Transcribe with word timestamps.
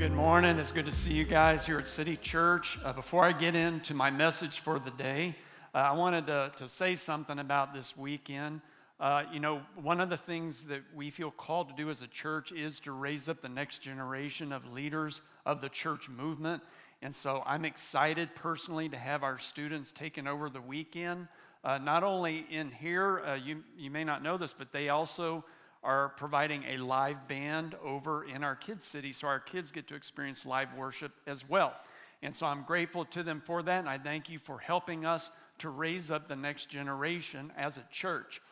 good 0.00 0.12
morning. 0.12 0.58
It's 0.58 0.72
good 0.72 0.86
to 0.86 0.92
see 0.92 1.12
you 1.12 1.24
guys 1.24 1.66
here 1.66 1.78
at 1.78 1.86
City 1.86 2.16
Church. 2.16 2.78
Uh, 2.82 2.90
before 2.90 3.22
I 3.22 3.32
get 3.32 3.54
into 3.54 3.92
my 3.92 4.10
message 4.10 4.60
for 4.60 4.78
the 4.78 4.92
day, 4.92 5.36
uh, 5.74 5.78
I 5.78 5.92
wanted 5.92 6.26
to, 6.28 6.50
to, 6.56 6.70
say 6.70 6.94
something 6.94 7.38
about 7.38 7.74
this 7.74 7.94
weekend. 7.98 8.62
Uh, 8.98 9.24
you 9.30 9.40
know, 9.40 9.60
one 9.74 10.00
of 10.00 10.08
the 10.08 10.16
things 10.16 10.64
that 10.64 10.80
we 10.94 11.10
feel 11.10 11.30
called 11.30 11.68
to 11.68 11.74
do 11.74 11.90
as 11.90 12.00
a 12.00 12.06
church 12.06 12.50
is 12.50 12.80
to 12.80 12.92
raise 12.92 13.28
up 13.28 13.42
the 13.42 13.48
next 13.50 13.82
generation 13.82 14.52
of 14.52 14.72
leaders 14.72 15.20
of 15.44 15.60
the 15.60 15.68
church 15.68 16.08
movement. 16.08 16.62
And 17.02 17.14
so 17.14 17.42
I'm 17.44 17.66
excited 17.66 18.34
personally 18.34 18.88
to 18.88 18.96
have 18.96 19.22
our 19.22 19.38
students 19.38 19.92
taking 19.92 20.26
over 20.26 20.48
the 20.48 20.62
weekend. 20.62 21.28
Uh, 21.62 21.76
not 21.76 22.04
only 22.04 22.46
in 22.48 22.70
here, 22.70 23.20
uh, 23.26 23.34
you, 23.34 23.62
you 23.76 23.90
may 23.90 24.04
not 24.04 24.22
know 24.22 24.38
this, 24.38 24.54
but 24.54 24.72
they 24.72 24.88
also 24.88 25.44
are 25.82 26.10
providing 26.10 26.64
a 26.64 26.76
live 26.76 27.26
band 27.26 27.74
over 27.82 28.24
in 28.24 28.44
our 28.44 28.54
kids' 28.54 28.84
city 28.84 29.12
so 29.12 29.26
our 29.26 29.40
kids 29.40 29.70
get 29.70 29.88
to 29.88 29.94
experience 29.94 30.44
live 30.44 30.68
worship 30.74 31.12
as 31.26 31.48
well. 31.48 31.74
And 32.22 32.34
so 32.34 32.46
I'm 32.46 32.64
grateful 32.64 33.06
to 33.06 33.22
them 33.22 33.40
for 33.44 33.62
that, 33.62 33.78
and 33.78 33.88
I 33.88 33.96
thank 33.96 34.28
you 34.28 34.38
for 34.38 34.58
helping 34.58 35.06
us 35.06 35.30
to 35.58 35.70
raise 35.70 36.10
up 36.10 36.28
the 36.28 36.36
next 36.36 36.68
generation 36.68 37.52
as 37.56 37.78
a 37.78 37.84
church. 37.90 38.42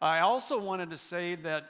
I 0.00 0.20
also 0.20 0.60
wanted 0.60 0.90
to 0.90 0.98
say 0.98 1.34
that 1.36 1.64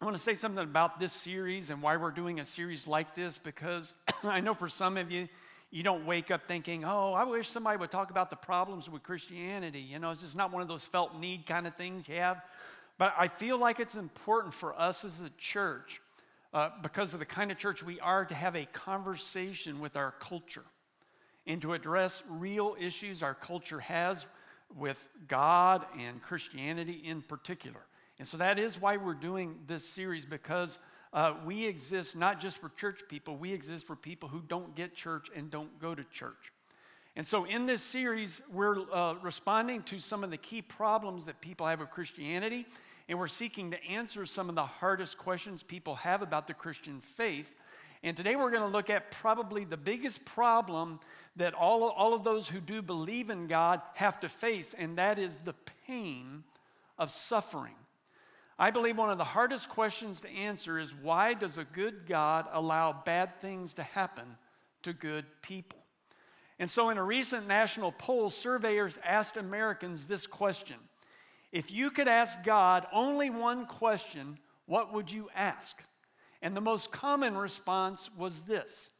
I 0.00 0.04
want 0.04 0.16
to 0.16 0.22
say 0.22 0.34
something 0.34 0.64
about 0.64 0.98
this 0.98 1.12
series 1.12 1.70
and 1.70 1.80
why 1.80 1.96
we're 1.96 2.10
doing 2.10 2.40
a 2.40 2.44
series 2.44 2.86
like 2.86 3.14
this 3.14 3.38
because 3.38 3.94
I 4.24 4.40
know 4.40 4.52
for 4.52 4.68
some 4.68 4.96
of 4.96 5.12
you, 5.12 5.28
you 5.70 5.82
don't 5.82 6.04
wake 6.04 6.30
up 6.30 6.48
thinking, 6.48 6.84
oh, 6.84 7.12
I 7.12 7.24
wish 7.24 7.48
somebody 7.48 7.78
would 7.78 7.90
talk 7.90 8.10
about 8.10 8.28
the 8.28 8.36
problems 8.36 8.90
with 8.90 9.02
Christianity. 9.02 9.80
You 9.80 10.00
know, 10.00 10.10
it's 10.10 10.20
just 10.20 10.36
not 10.36 10.52
one 10.52 10.60
of 10.60 10.68
those 10.68 10.84
felt 10.84 11.18
need 11.18 11.46
kind 11.46 11.66
of 11.66 11.76
things 11.76 12.08
you 12.08 12.16
have. 12.16 12.42
But 12.98 13.14
I 13.18 13.28
feel 13.28 13.58
like 13.58 13.80
it's 13.80 13.94
important 13.94 14.54
for 14.54 14.78
us 14.78 15.04
as 15.04 15.20
a 15.20 15.30
church, 15.38 16.00
uh, 16.52 16.70
because 16.82 17.14
of 17.14 17.20
the 17.20 17.26
kind 17.26 17.50
of 17.50 17.58
church 17.58 17.82
we 17.82 17.98
are, 18.00 18.24
to 18.24 18.34
have 18.34 18.54
a 18.54 18.66
conversation 18.66 19.80
with 19.80 19.96
our 19.96 20.12
culture 20.20 20.64
and 21.46 21.60
to 21.62 21.72
address 21.72 22.22
real 22.28 22.76
issues 22.78 23.22
our 23.22 23.34
culture 23.34 23.80
has 23.80 24.26
with 24.76 25.02
God 25.26 25.84
and 25.98 26.22
Christianity 26.22 27.02
in 27.04 27.22
particular. 27.22 27.80
And 28.18 28.28
so 28.28 28.36
that 28.36 28.58
is 28.58 28.80
why 28.80 28.96
we're 28.96 29.14
doing 29.14 29.58
this 29.66 29.88
series, 29.88 30.24
because 30.24 30.78
uh, 31.12 31.34
we 31.44 31.66
exist 31.66 32.14
not 32.14 32.40
just 32.40 32.58
for 32.58 32.68
church 32.70 33.02
people, 33.08 33.36
we 33.36 33.52
exist 33.52 33.86
for 33.86 33.96
people 33.96 34.28
who 34.28 34.40
don't 34.40 34.74
get 34.76 34.94
church 34.94 35.28
and 35.34 35.50
don't 35.50 35.78
go 35.80 35.94
to 35.94 36.04
church. 36.04 36.52
And 37.14 37.26
so, 37.26 37.44
in 37.44 37.66
this 37.66 37.82
series, 37.82 38.40
we're 38.50 38.90
uh, 38.90 39.14
responding 39.22 39.82
to 39.84 39.98
some 39.98 40.24
of 40.24 40.30
the 40.30 40.38
key 40.38 40.62
problems 40.62 41.26
that 41.26 41.40
people 41.40 41.66
have 41.66 41.80
with 41.80 41.90
Christianity 41.90 42.66
and 43.08 43.18
we're 43.18 43.28
seeking 43.28 43.70
to 43.72 43.84
answer 43.84 44.24
some 44.24 44.48
of 44.48 44.54
the 44.54 44.64
hardest 44.64 45.18
questions 45.18 45.62
people 45.62 45.96
have 45.96 46.22
about 46.22 46.46
the 46.46 46.54
Christian 46.54 47.00
faith. 47.00 47.54
And 48.02 48.16
today 48.16 48.36
we're 48.36 48.50
going 48.50 48.62
to 48.62 48.68
look 48.68 48.90
at 48.90 49.10
probably 49.10 49.64
the 49.64 49.76
biggest 49.76 50.24
problem 50.24 50.98
that 51.36 51.54
all, 51.54 51.84
all 51.90 52.14
of 52.14 52.24
those 52.24 52.48
who 52.48 52.60
do 52.60 52.82
believe 52.82 53.30
in 53.30 53.46
God 53.46 53.80
have 53.94 54.18
to 54.20 54.28
face, 54.28 54.74
and 54.76 54.96
that 54.98 55.18
is 55.18 55.38
the 55.44 55.54
pain 55.86 56.42
of 56.98 57.10
suffering. 57.10 57.74
I 58.58 58.70
believe 58.70 58.96
one 58.96 59.10
of 59.10 59.18
the 59.18 59.24
hardest 59.24 59.68
questions 59.68 60.20
to 60.20 60.30
answer 60.30 60.78
is 60.78 60.94
why 60.94 61.34
does 61.34 61.58
a 61.58 61.64
good 61.64 62.06
God 62.06 62.46
allow 62.52 62.92
bad 62.92 63.40
things 63.40 63.74
to 63.74 63.82
happen 63.82 64.24
to 64.82 64.92
good 64.92 65.24
people? 65.42 65.81
And 66.58 66.70
so, 66.70 66.90
in 66.90 66.98
a 66.98 67.02
recent 67.02 67.46
national 67.48 67.92
poll, 67.92 68.30
surveyors 68.30 68.98
asked 69.04 69.36
Americans 69.36 70.04
this 70.04 70.26
question 70.26 70.76
if 71.52 71.70
you 71.70 71.90
could 71.90 72.08
ask 72.08 72.42
God 72.42 72.86
only 72.92 73.28
one 73.28 73.66
question, 73.66 74.38
what 74.66 74.92
would 74.94 75.12
you 75.12 75.28
ask? 75.34 75.82
And 76.40 76.56
the 76.56 76.62
most 76.62 76.90
common 76.90 77.36
response 77.36 78.10
was 78.16 78.40
this 78.42 78.90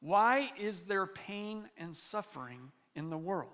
Why 0.00 0.52
is 0.58 0.82
there 0.82 1.06
pain 1.06 1.68
and 1.78 1.96
suffering 1.96 2.72
in 2.96 3.10
the 3.10 3.18
world? 3.18 3.50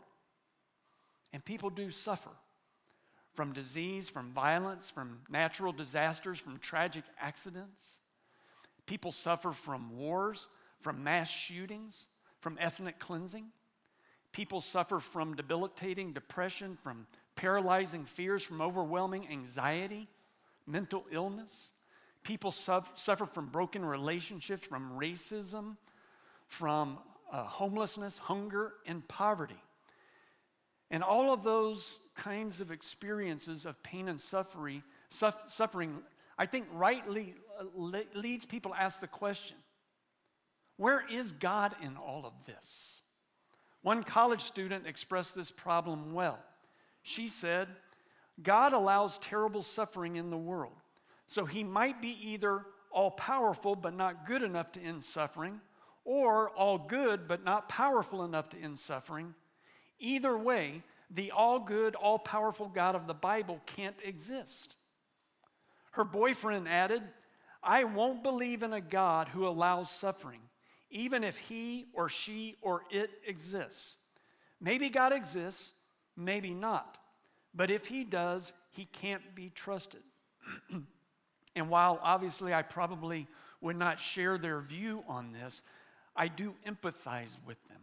And 1.33 1.45
people 1.45 1.71
do 1.71 1.91
suffer 1.91 2.31
from 3.35 3.53
disease, 3.53 4.09
from 4.09 4.33
violence, 4.33 4.91
from 4.91 5.21
natural 5.29 5.73
disasters, 5.73 6.39
from 6.39 6.59
tragic 6.59 7.05
accidents. 7.21 7.81
People 8.87 9.13
suffer 9.13 9.53
from 9.53 9.97
wars, 9.97 10.49
from 10.81 11.05
mass 11.05 11.31
shootings, 11.31 12.07
from 12.41 12.57
ethnic 12.61 12.99
cleansing. 12.99 13.47
People 14.33 14.61
suffer 14.61 15.01
from 15.01 15.35
debilitating 15.35 16.13
depression, 16.13 16.77
from 16.83 17.07
paralyzing 17.37 18.05
fears 18.05 18.43
from 18.43 18.61
overwhelming 18.61 19.27
anxiety, 19.31 20.09
mental 20.67 21.05
illness. 21.11 21.71
People 22.23 22.53
suffer 22.53 23.27
from 23.27 23.47
broken 23.47 23.85
relationships, 23.85 24.67
from 24.67 24.93
racism, 24.99 25.77
from 26.49 26.99
uh, 27.33 27.45
homelessness, 27.45 28.19
hunger, 28.19 28.75
and 28.87 29.07
poverty. 29.09 29.61
And 30.91 31.03
all 31.03 31.33
of 31.33 31.45
those 31.45 31.99
kinds 32.15 32.61
of 32.61 32.71
experiences 32.71 33.65
of 33.65 33.83
pain 33.83 34.09
and 34.09 34.21
suffering, 34.21 34.83
suffering 35.09 35.99
I 36.37 36.47
think 36.47 36.67
rightly 36.73 37.35
uh, 37.59 38.01
leads 38.15 38.45
people 38.45 38.73
to 38.73 38.81
ask 38.81 39.01
the 39.01 39.07
question 39.07 39.57
where 40.81 41.05
is 41.13 41.33
God 41.33 41.75
in 41.83 41.99
all 41.99 42.25
of 42.25 42.33
this? 42.47 43.03
One 43.83 44.03
college 44.03 44.41
student 44.41 44.87
expressed 44.87 45.35
this 45.35 45.51
problem 45.51 46.15
well. 46.15 46.39
She 47.03 47.29
said, 47.29 47.69
God 48.43 48.73
allows 48.73 49.19
terrible 49.19 49.63
suffering 49.63 50.17
in 50.17 50.31
the 50.31 50.39
world. 50.39 50.73
So 51.27 51.45
he 51.45 51.65
might 51.65 52.01
be 52.01 52.17
either 52.23 52.65
all 52.91 53.11
powerful 53.11 53.77
but 53.77 53.95
not 53.95 54.25
good 54.25 54.43
enough 54.43 54.73
to 54.73 54.81
end 54.81 55.05
suffering, 55.05 55.61
or 56.07 56.49
all 56.49 56.79
good 56.79 57.29
but 57.29 57.45
not 57.45 57.69
powerful 57.69 58.25
enough 58.25 58.49
to 58.49 58.59
end 58.59 58.79
suffering. 58.79 59.35
Either 59.99 60.39
way, 60.39 60.83
the 61.11 61.31
all 61.31 61.59
good, 61.59 61.95
all 61.95 62.19
powerful 62.19 62.69
God 62.69 62.95
of 62.95 63.07
the 63.07 63.13
Bible 63.13 63.61
can't 63.67 63.97
exist. 64.03 64.77
Her 65.91 66.05
boyfriend 66.05 66.67
added, 66.67 67.03
I 67.63 67.85
won't 67.85 68.23
believe 68.23 68.63
in 68.63 68.73
a 68.73 68.81
God 68.81 69.29
who 69.29 69.47
allows 69.47 69.91
suffering, 69.91 70.41
even 70.91 71.25
if 71.25 71.37
he 71.37 71.87
or 71.93 72.09
she 72.09 72.57
or 72.63 72.83
it 72.91 73.11
exists. 73.27 73.97
Maybe 74.61 74.89
God 74.89 75.13
exists, 75.13 75.73
maybe 76.17 76.51
not. 76.51 76.99
But 77.55 77.71
if 77.71 77.87
he 77.87 78.05
does, 78.05 78.53
he 78.71 78.85
can't 78.85 79.35
be 79.35 79.51
trusted. 79.55 80.03
and 81.57 81.69
while 81.69 81.99
obviously 82.03 82.55
I 82.55 82.63
probably 82.63 83.27
would 83.61 83.77
not 83.77 84.01
share 84.01 84.39
their 84.39 84.61
view 84.61 85.03
on 85.09 85.33
this, 85.33 85.63
I 86.17 86.29
do 86.29 86.55
empathize 86.67 87.37
with 87.47 87.63
them. 87.69 87.81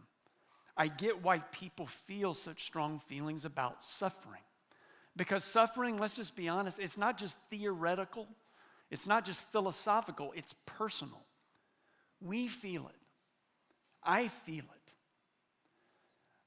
I 0.76 0.88
get 0.88 1.22
why 1.22 1.40
people 1.50 1.86
feel 1.86 2.34
such 2.34 2.64
strong 2.64 3.00
feelings 3.08 3.44
about 3.44 3.82
suffering. 3.84 4.40
Because 5.16 5.42
suffering, 5.42 5.98
let's 5.98 6.14
just 6.14 6.36
be 6.36 6.48
honest, 6.48 6.78
it's 6.78 6.96
not 6.96 7.18
just 7.18 7.38
theoretical, 7.50 8.28
it's 8.90 9.06
not 9.06 9.24
just 9.24 9.44
philosophical, 9.50 10.32
it's 10.36 10.54
personal. 10.64 11.20
We 12.20 12.46
feel 12.46 12.86
it. 12.86 12.97
I 14.02 14.28
feel 14.28 14.64
it. 14.64 14.92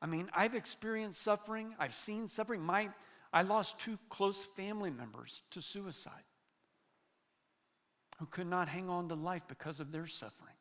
I 0.02 0.08
mean, 0.08 0.30
I've 0.36 0.56
experienced 0.56 1.22
suffering, 1.22 1.76
I've 1.78 1.94
seen 1.94 2.28
suffering. 2.28 2.62
My, 2.62 2.90
I 3.32 3.44
lost 3.44 3.80
two 3.80 4.00
close 4.10 4.42
family 4.56 4.90
members 4.90 5.42
to 5.52 5.62
suicide 5.62 6.24
who 8.20 8.26
could 8.26 8.48
not 8.48 8.68
hang 8.68 8.90
on 8.90 9.10
to 9.10 9.16
life 9.16 9.44
because 9.48 9.80
of 9.80 9.92
their 9.92 10.08
suffering. 10.08 10.56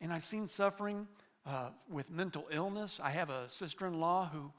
And 0.00 0.12
I've 0.12 0.24
seen 0.24 0.48
suffering 0.48 1.06
uh, 1.46 1.70
with 1.90 2.10
mental 2.10 2.46
illness. 2.50 3.00
I 3.02 3.10
have 3.10 3.30
a 3.30 3.48
sister 3.48 3.86
in 3.86 4.00
law 4.00 4.30
who, 4.32 4.52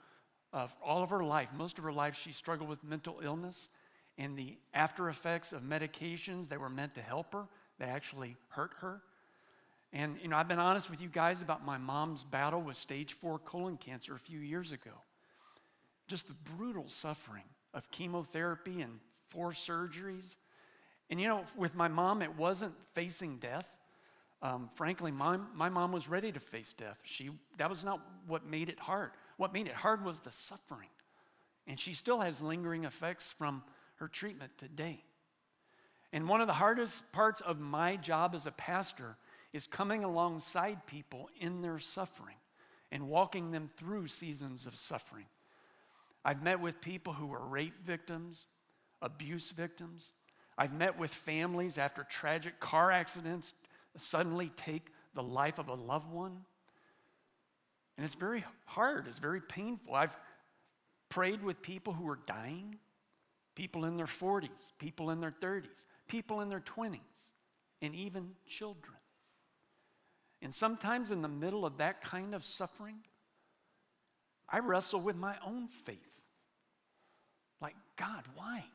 uh, 0.53 0.67
all 0.83 1.03
of 1.03 1.09
her 1.09 1.23
life, 1.23 1.50
most 1.56 1.78
of 1.78 1.83
her 1.83 1.94
life, 1.94 2.16
she 2.16 2.31
struggled 2.31 2.69
with 2.69 2.83
mental 2.83 3.19
illness 3.23 3.69
and 4.17 4.38
the 4.38 4.57
after 4.73 5.09
effects 5.09 5.53
of 5.53 5.63
medications 5.63 6.50
that 6.50 6.59
were 6.59 6.69
meant 6.69 6.94
to 6.95 7.01
help 7.01 7.33
her, 7.33 7.47
they 7.79 7.85
actually 7.85 8.35
hurt 8.50 8.72
her. 8.79 9.01
And, 9.94 10.18
you 10.22 10.28
know, 10.28 10.38
I've 10.38 10.48
been 10.48 10.60
honest 10.60 10.90
with 10.90 11.01
you 11.01 11.07
guys 11.07 11.44
about 11.44 11.63
my 11.63 11.78
mom's 11.78 12.24
battle 12.24 12.62
with 12.62 12.75
stage 12.78 13.13
four 13.13 13.38
colon 13.38 13.78
cancer 13.78 14.16
a 14.16 14.19
few 14.19 14.40
years 14.40 14.72
ago. 14.72 14.92
Just 16.07 16.28
the 16.28 16.34
brutal 16.57 16.90
suffering 16.90 17.44
of 17.75 17.90
chemotherapy 17.92 18.81
and 18.81 19.00
four 19.30 19.51
surgeries. 19.51 20.36
And, 21.12 21.22
you 21.22 21.28
know, 21.28 21.44
with 21.56 21.75
my 21.75 21.88
mom, 21.88 22.24
it 22.24 22.36
wasn't 22.36 22.74
facing 22.94 23.38
death. 23.38 23.68
Um, 24.42 24.69
frankly, 24.74 25.12
my, 25.12 25.38
my 25.54 25.69
mom 25.69 25.92
was 25.92 26.10
ready 26.10 26.31
to 26.31 26.40
face 26.40 26.74
death. 26.74 27.00
She, 27.06 27.30
that 27.57 27.69
was 27.69 27.84
not 27.84 28.01
what 28.28 28.45
made 28.48 28.69
it 28.69 28.80
hard. 28.80 29.12
What 29.38 29.54
made 29.54 29.68
it 29.68 29.74
hard 29.74 30.04
was 30.04 30.19
the 30.19 30.31
suffering. 30.31 30.90
And 31.68 31.80
she 31.80 31.94
still 31.94 32.19
has 32.19 32.42
lingering 32.42 32.86
effects 32.86 33.31
from 33.31 33.63
her 33.98 34.07
treatment 34.07 34.51
today. 34.57 35.04
And 36.12 36.28
one 36.28 36.42
of 36.42 36.48
the 36.48 36.54
hardest 36.54 37.12
parts 37.12 37.42
of 37.42 37.60
my 37.60 37.95
job 37.95 38.34
as 38.36 38.48
a 38.48 38.51
pastor 38.51 39.16
is 39.53 39.67
coming 39.67 40.03
alongside 40.03 40.85
people 40.88 41.29
in 41.39 41.61
their 41.61 41.79
suffering 41.79 42.35
and 42.91 43.07
walking 43.07 43.51
them 43.51 43.69
through 43.77 44.07
seasons 44.07 44.65
of 44.65 44.75
suffering. 44.75 45.25
I've 46.25 46.44
met 46.44 46.59
with 46.59 46.81
people 46.81 47.13
who 47.13 47.27
were 47.27 47.45
rape 47.45 47.85
victims, 47.85 48.47
abuse 49.01 49.51
victims. 49.51 50.11
I've 50.57 50.73
met 50.73 50.97
with 50.97 51.11
families 51.11 51.77
after 51.77 52.03
tragic 52.03 52.59
car 52.59 52.91
accidents, 52.91 53.53
suddenly 53.97 54.51
take 54.55 54.88
the 55.13 55.23
life 55.23 55.59
of 55.59 55.69
a 55.69 55.73
loved 55.73 56.11
one. 56.11 56.38
And 57.97 58.06
it's 58.06 58.15
very 58.15 58.44
hard, 58.65 59.07
it's 59.07 59.19
very 59.19 59.41
painful. 59.41 59.94
I've 59.94 60.15
prayed 61.09 61.44
with 61.44 61.61
people 61.61 61.94
who 61.94 62.09
are 62.09 62.19
dying, 62.25 62.79
people 63.56 63.85
in 63.85 63.97
their 63.97 64.07
40s, 64.07 64.49
people 64.79 65.11
in 65.11 65.19
their 65.19 65.31
30s, 65.31 65.85
people 66.07 66.41
in 66.41 66.49
their 66.49 66.59
20s, 66.59 66.99
and 67.83 67.94
even 67.94 68.31
children. 68.47 68.95
And 70.44 70.54
sometimes 70.54 71.10
in 71.10 71.22
the 71.22 71.30
middle 71.30 71.66
of 71.66 71.78
that 71.78 72.04
kind 72.04 72.36
of 72.36 72.44
suffering, 72.44 72.98
I 74.50 74.60
wrestle 74.60 75.00
with 75.00 75.16
my 75.16 75.36
own 75.44 75.69
faith. 75.86 75.98
Like, 77.62 77.75
God, 77.95 78.24
why? 78.36 78.66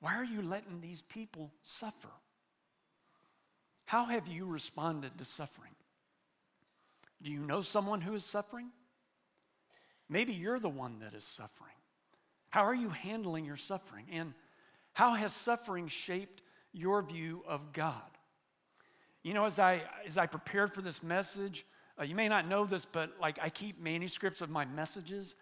Why 0.00 0.14
are 0.14 0.24
you 0.24 0.42
letting 0.42 0.82
these 0.82 1.00
people 1.00 1.50
suffer? 1.62 2.10
How 3.86 4.04
have 4.04 4.28
you 4.28 4.44
responded 4.44 5.16
to 5.16 5.24
suffering? 5.24 5.72
Do 7.22 7.32
you 7.32 7.40
know 7.40 7.62
someone 7.62 8.02
who 8.02 8.14
is 8.14 8.24
suffering? 8.24 8.68
Maybe 10.10 10.34
you're 10.34 10.60
the 10.60 10.68
one 10.68 10.98
that 11.00 11.14
is 11.14 11.24
suffering. 11.24 11.72
How 12.50 12.66
are 12.66 12.74
you 12.74 12.90
handling 12.90 13.46
your 13.46 13.56
suffering? 13.56 14.04
And 14.12 14.34
how 14.92 15.14
has 15.14 15.32
suffering 15.32 15.88
shaped 15.88 16.42
your 16.74 17.00
view 17.00 17.42
of 17.48 17.72
God? 17.72 18.02
You 19.26 19.34
know, 19.34 19.44
as 19.44 19.58
I, 19.58 19.82
as 20.06 20.16
I 20.16 20.26
prepared 20.26 20.72
for 20.72 20.82
this 20.82 21.02
message, 21.02 21.66
uh, 22.00 22.04
you 22.04 22.14
may 22.14 22.28
not 22.28 22.46
know 22.46 22.64
this, 22.64 22.84
but 22.84 23.10
like 23.20 23.40
I 23.42 23.48
keep 23.48 23.80
manuscripts 23.82 24.40
of 24.40 24.50
my 24.50 24.64
messages. 24.66 25.34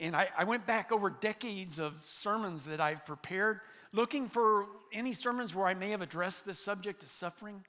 And 0.00 0.16
I, 0.16 0.26
I 0.36 0.42
went 0.42 0.66
back 0.66 0.90
over 0.90 1.08
decades 1.08 1.78
of 1.78 1.94
sermons 2.02 2.64
that 2.64 2.80
I've 2.80 3.06
prepared, 3.06 3.60
looking 3.92 4.28
for 4.28 4.66
any 4.92 5.14
sermons 5.14 5.54
where 5.54 5.68
I 5.68 5.74
may 5.74 5.90
have 5.90 6.02
addressed 6.02 6.46
this 6.46 6.58
subject 6.58 7.04
of 7.04 7.10
suffering. 7.10 7.62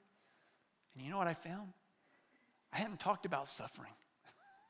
And 0.96 1.04
you 1.04 1.08
know 1.08 1.18
what 1.18 1.28
I 1.28 1.34
found? 1.34 1.68
I 2.72 2.78
hadn't 2.78 2.98
talked 2.98 3.24
about 3.24 3.46
suffering. 3.46 3.92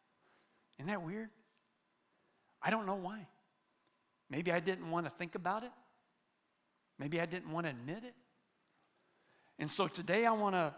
Isn't 0.81 0.89
that 0.89 1.01
weird? 1.01 1.31
I 2.63 2.69
don't 2.69 2.85
know 2.85 2.97
why. 2.97 3.27
Maybe 4.29 4.53
I 4.53 4.61
didn't 4.61 4.91
want 4.91 5.07
to 5.07 5.11
think 5.13 5.35
about 5.35 5.63
it. 5.63 5.73
Maybe 6.99 7.23
I 7.23 7.25
didn't 7.25 7.51
want 7.51 7.65
to 7.65 7.71
admit 7.71 8.05
it. 8.05 8.15
And 9.59 9.71
so 9.71 9.89
today 9.89 10.27
I 10.27 10.33
want 10.33 10.57
to 10.57 10.75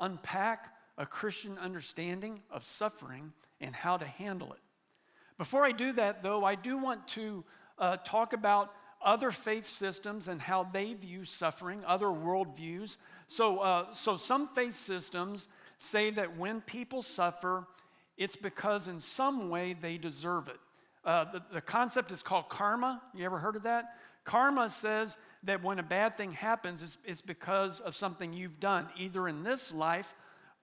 unpack 0.00 0.74
a 0.96 1.06
Christian 1.06 1.58
understanding 1.58 2.40
of 2.50 2.64
suffering 2.64 3.32
and 3.60 3.74
how 3.74 3.96
to 3.96 4.04
handle 4.04 4.52
it. 4.52 4.60
Before 5.38 5.64
I 5.64 5.72
do 5.72 5.92
that, 5.92 6.22
though, 6.22 6.44
I 6.44 6.54
do 6.56 6.78
want 6.78 7.06
to 7.08 7.44
uh, 7.78 7.96
talk 7.98 8.32
about 8.32 8.72
other 9.00 9.30
faith 9.30 9.68
systems 9.68 10.26
and 10.26 10.40
how 10.40 10.64
they 10.64 10.94
view 10.94 11.24
suffering, 11.24 11.84
other 11.86 12.06
worldviews. 12.06 12.96
So, 13.28 13.58
uh, 13.58 13.92
so 13.92 14.16
some 14.16 14.48
faith 14.48 14.74
systems 14.74 15.48
say 15.78 16.10
that 16.10 16.36
when 16.36 16.60
people 16.62 17.02
suffer, 17.02 17.66
it's 18.16 18.34
because 18.34 18.88
in 18.88 18.98
some 18.98 19.48
way 19.48 19.76
they 19.80 19.96
deserve 19.98 20.48
it. 20.48 20.58
Uh, 21.04 21.24
the, 21.26 21.42
the 21.52 21.60
concept 21.60 22.10
is 22.10 22.22
called 22.22 22.48
karma. 22.48 23.00
You 23.14 23.24
ever 23.24 23.38
heard 23.38 23.54
of 23.54 23.62
that? 23.62 23.94
Karma 24.24 24.68
says 24.68 25.16
that 25.44 25.62
when 25.62 25.78
a 25.78 25.82
bad 25.82 26.16
thing 26.16 26.32
happens, 26.32 26.82
it's, 26.82 26.98
it's 27.04 27.20
because 27.20 27.80
of 27.80 27.94
something 27.94 28.32
you've 28.32 28.60
done, 28.60 28.88
either 28.98 29.28
in 29.28 29.42
this 29.42 29.72
life 29.72 30.14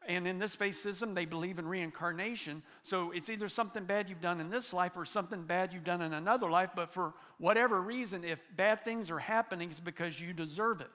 and 0.07 0.27
in 0.27 0.37
this 0.37 0.53
faith 0.53 0.75
system, 0.75 1.15
they 1.15 1.25
believe 1.25 1.57
in 1.57 1.67
reincarnation. 1.67 2.61
So 2.81 3.11
it's 3.11 3.29
either 3.29 3.47
something 3.47 3.85
bad 3.85 4.09
you've 4.09 4.21
done 4.21 4.39
in 4.39 4.49
this 4.49 4.73
life 4.73 4.91
or 4.95 5.05
something 5.05 5.43
bad 5.43 5.73
you've 5.73 5.83
done 5.83 6.01
in 6.01 6.13
another 6.13 6.49
life. 6.49 6.69
But 6.75 6.93
for 6.93 7.13
whatever 7.39 7.81
reason, 7.81 8.23
if 8.23 8.39
bad 8.55 8.83
things 8.83 9.09
are 9.09 9.19
happening, 9.19 9.69
it's 9.69 9.79
because 9.79 10.19
you 10.19 10.33
deserve 10.33 10.81
it. 10.81 10.91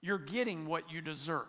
You're 0.00 0.18
getting 0.18 0.66
what 0.66 0.90
you 0.90 1.00
deserve. 1.00 1.46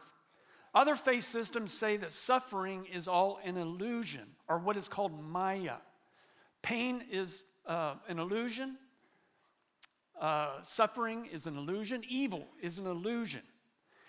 Other 0.76 0.96
faith 0.96 1.24
systems 1.24 1.72
say 1.72 1.98
that 1.98 2.14
suffering 2.14 2.86
is 2.92 3.08
all 3.08 3.40
an 3.44 3.58
illusion, 3.58 4.26
or 4.48 4.58
what 4.58 4.76
is 4.76 4.88
called 4.88 5.20
Maya. 5.24 5.76
Pain 6.62 7.04
is 7.12 7.44
uh, 7.68 7.96
an 8.08 8.20
illusion, 8.20 8.78
uh, 10.20 10.62
suffering 10.64 11.28
is 11.32 11.48
an 11.48 11.58
illusion, 11.58 12.04
evil 12.08 12.48
is 12.62 12.78
an 12.78 12.88
illusion. 12.88 13.42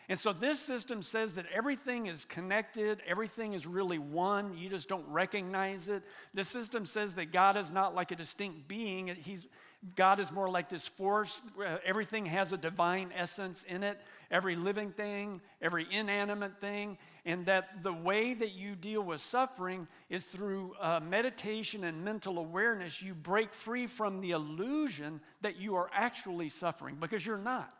And 0.09 0.19
so 0.19 0.35
this 0.35 0.61
system 0.61 1.01
says 1.01 1.33
that 1.35 1.47
everything 1.55 2.07
is 2.07 2.27
connected, 2.27 3.01
everything 3.07 3.55
is 3.55 3.67
really 3.67 3.99
one, 3.99 4.57
you 4.57 4.69
just 4.69 4.87
don't 4.89 5.09
recognize 5.09 5.89
it. 5.89 6.03
The 6.35 6.45
system 6.45 6.85
says 6.85 7.15
that 7.15 7.33
God 7.33 7.57
is 7.57 7.71
not 7.71 7.95
like 7.95 8.11
a 8.11 8.17
distinct 8.17 8.69
being, 8.69 9.09
He's, 9.09 9.47
God 9.97 10.19
is 10.19 10.33
more 10.33 10.49
like 10.49 10.69
this 10.69 10.87
force. 10.87 11.43
Everything 11.85 12.25
has 12.27 12.53
a 12.53 12.57
divine 12.57 13.11
essence 13.15 13.65
in 13.69 13.83
it, 13.83 14.01
every 14.31 14.57
living 14.57 14.91
thing, 14.91 15.41
every 15.61 15.87
inanimate 15.91 16.59
thing, 16.61 16.97
and 17.27 17.45
that 17.47 17.83
the 17.83 17.93
way 17.93 18.35
that 18.35 18.53
you 18.53 18.77
deal 18.77 19.03
with 19.03 19.21
suffering 19.21 19.87
is 20.09 20.25
through 20.25 20.75
uh, 20.81 21.01
meditation 21.01 21.85
and 21.85 22.05
mental 22.05 22.39
awareness. 22.39 23.03
You 23.03 23.15
break 23.15 23.53
free 23.53 23.87
from 23.87 24.21
the 24.21 24.31
illusion 24.31 25.21
that 25.43 25.57
you 25.57 25.77
are 25.77 25.91
actually 25.93 26.49
suffering 26.49 26.97
because 26.99 27.25
you're 27.25 27.37
not. 27.37 27.73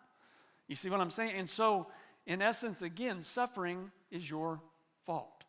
You 0.69 0.77
see 0.77 0.91
what 0.91 1.01
I'm 1.01 1.11
saying? 1.11 1.33
And 1.37 1.49
so, 1.49 1.87
in 2.27 2.43
essence, 2.43 2.83
again, 2.83 3.21
suffering 3.21 3.91
is 4.11 4.29
your 4.29 4.61
fault. 5.05 5.45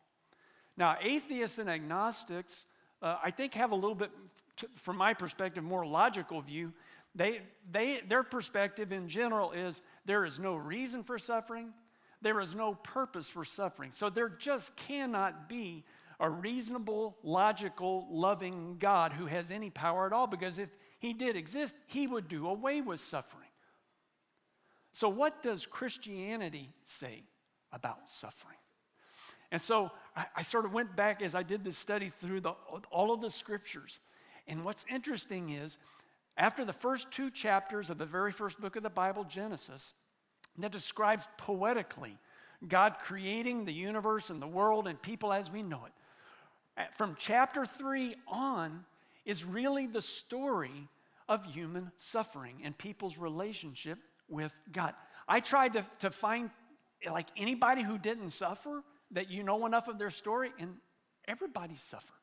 Now, 0.76 0.96
atheists 1.00 1.58
and 1.58 1.70
agnostics, 1.70 2.66
uh, 3.00 3.16
I 3.22 3.30
think, 3.30 3.54
have 3.54 3.72
a 3.72 3.74
little 3.74 3.94
bit, 3.94 4.10
to, 4.56 4.68
from 4.76 4.96
my 4.96 5.14
perspective, 5.14 5.64
more 5.64 5.86
logical 5.86 6.40
view. 6.40 6.72
They, 7.14 7.40
they, 7.70 8.00
their 8.06 8.22
perspective 8.22 8.92
in 8.92 9.08
general 9.08 9.52
is 9.52 9.80
there 10.04 10.24
is 10.24 10.38
no 10.38 10.56
reason 10.56 11.02
for 11.02 11.18
suffering, 11.18 11.72
there 12.22 12.40
is 12.40 12.54
no 12.54 12.74
purpose 12.74 13.26
for 13.26 13.44
suffering. 13.44 13.90
So 13.92 14.10
there 14.10 14.28
just 14.28 14.74
cannot 14.76 15.48
be 15.48 15.84
a 16.20 16.28
reasonable, 16.28 17.16
logical, 17.22 18.06
loving 18.10 18.76
God 18.78 19.12
who 19.12 19.26
has 19.26 19.50
any 19.50 19.70
power 19.70 20.06
at 20.06 20.12
all 20.12 20.26
because 20.26 20.58
if 20.58 20.70
he 20.98 21.12
did 21.12 21.36
exist, 21.36 21.74
he 21.86 22.06
would 22.06 22.28
do 22.28 22.48
away 22.48 22.80
with 22.80 23.00
suffering. 23.00 23.42
So, 24.92 25.10
what 25.10 25.42
does 25.42 25.66
Christianity 25.66 26.70
say 26.84 27.24
about 27.70 28.08
suffering? 28.08 28.56
And 29.52 29.60
so 29.60 29.90
I, 30.16 30.26
I, 30.36 30.42
sort 30.42 30.64
of 30.64 30.72
went 30.72 30.96
back 30.96 31.22
as 31.22 31.34
I 31.34 31.42
did 31.42 31.62
this 31.62 31.78
study 31.78 32.10
through 32.20 32.40
the, 32.40 32.54
all 32.90 33.12
of 33.12 33.20
the 33.20 33.30
scriptures. 33.30 34.00
And 34.48 34.64
what's 34.64 34.84
interesting 34.88 35.50
is, 35.50 35.78
after 36.36 36.64
the 36.64 36.72
first 36.72 37.10
two 37.10 37.30
chapters 37.30 37.90
of 37.90 37.98
the 37.98 38.06
very 38.06 38.32
first 38.32 38.60
book 38.60 38.76
of 38.76 38.82
the 38.82 38.90
Bible, 38.90 39.24
Genesis, 39.24 39.92
that 40.58 40.72
describes 40.72 41.26
poetically 41.36 42.16
God 42.66 42.96
creating 43.02 43.64
the 43.64 43.72
universe 43.72 44.30
and 44.30 44.40
the 44.40 44.46
world 44.46 44.88
and 44.88 45.00
people 45.00 45.32
as 45.32 45.50
we 45.50 45.62
know 45.62 45.82
it. 45.86 46.88
From 46.96 47.16
chapter 47.18 47.64
three 47.64 48.16
on 48.26 48.84
is 49.24 49.44
really 49.44 49.86
the 49.86 50.02
story 50.02 50.88
of 51.28 51.44
human 51.44 51.90
suffering 51.96 52.60
and 52.64 52.76
people's 52.76 53.18
relationship 53.18 53.98
with 54.28 54.52
God. 54.72 54.94
I 55.28 55.40
tried 55.40 55.72
to, 55.74 55.86
to 56.00 56.10
find 56.10 56.50
like 57.10 57.26
anybody 57.36 57.82
who 57.82 57.98
didn't 57.98 58.30
suffer 58.30 58.82
that 59.12 59.30
you 59.30 59.42
know 59.42 59.66
enough 59.66 59.88
of 59.88 59.98
their 59.98 60.10
story, 60.10 60.50
and 60.58 60.74
everybody 61.28 61.76
suffered. 61.76 62.14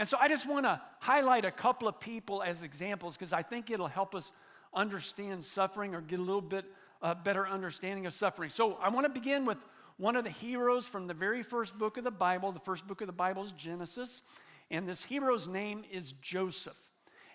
And 0.00 0.08
so 0.08 0.16
I 0.18 0.28
just 0.28 0.48
want 0.48 0.64
to 0.64 0.80
highlight 0.98 1.44
a 1.44 1.50
couple 1.50 1.86
of 1.86 2.00
people 2.00 2.42
as 2.42 2.62
examples 2.62 3.18
because 3.18 3.34
I 3.34 3.42
think 3.42 3.68
it'll 3.68 3.86
help 3.86 4.14
us 4.14 4.32
understand 4.72 5.44
suffering 5.44 5.94
or 5.94 6.00
get 6.00 6.18
a 6.18 6.22
little 6.22 6.40
bit 6.40 6.64
uh, 7.02 7.12
better 7.12 7.46
understanding 7.46 8.06
of 8.06 8.14
suffering. 8.14 8.48
So 8.48 8.78
I 8.80 8.88
want 8.88 9.04
to 9.04 9.12
begin 9.12 9.44
with 9.44 9.58
one 9.98 10.16
of 10.16 10.24
the 10.24 10.30
heroes 10.30 10.86
from 10.86 11.06
the 11.06 11.12
very 11.12 11.42
first 11.42 11.78
book 11.78 11.98
of 11.98 12.04
the 12.04 12.10
Bible. 12.10 12.50
The 12.50 12.60
first 12.60 12.86
book 12.86 13.02
of 13.02 13.08
the 13.08 13.12
Bible 13.12 13.44
is 13.44 13.52
Genesis, 13.52 14.22
and 14.70 14.88
this 14.88 15.04
hero's 15.04 15.46
name 15.46 15.84
is 15.92 16.12
Joseph. 16.22 16.78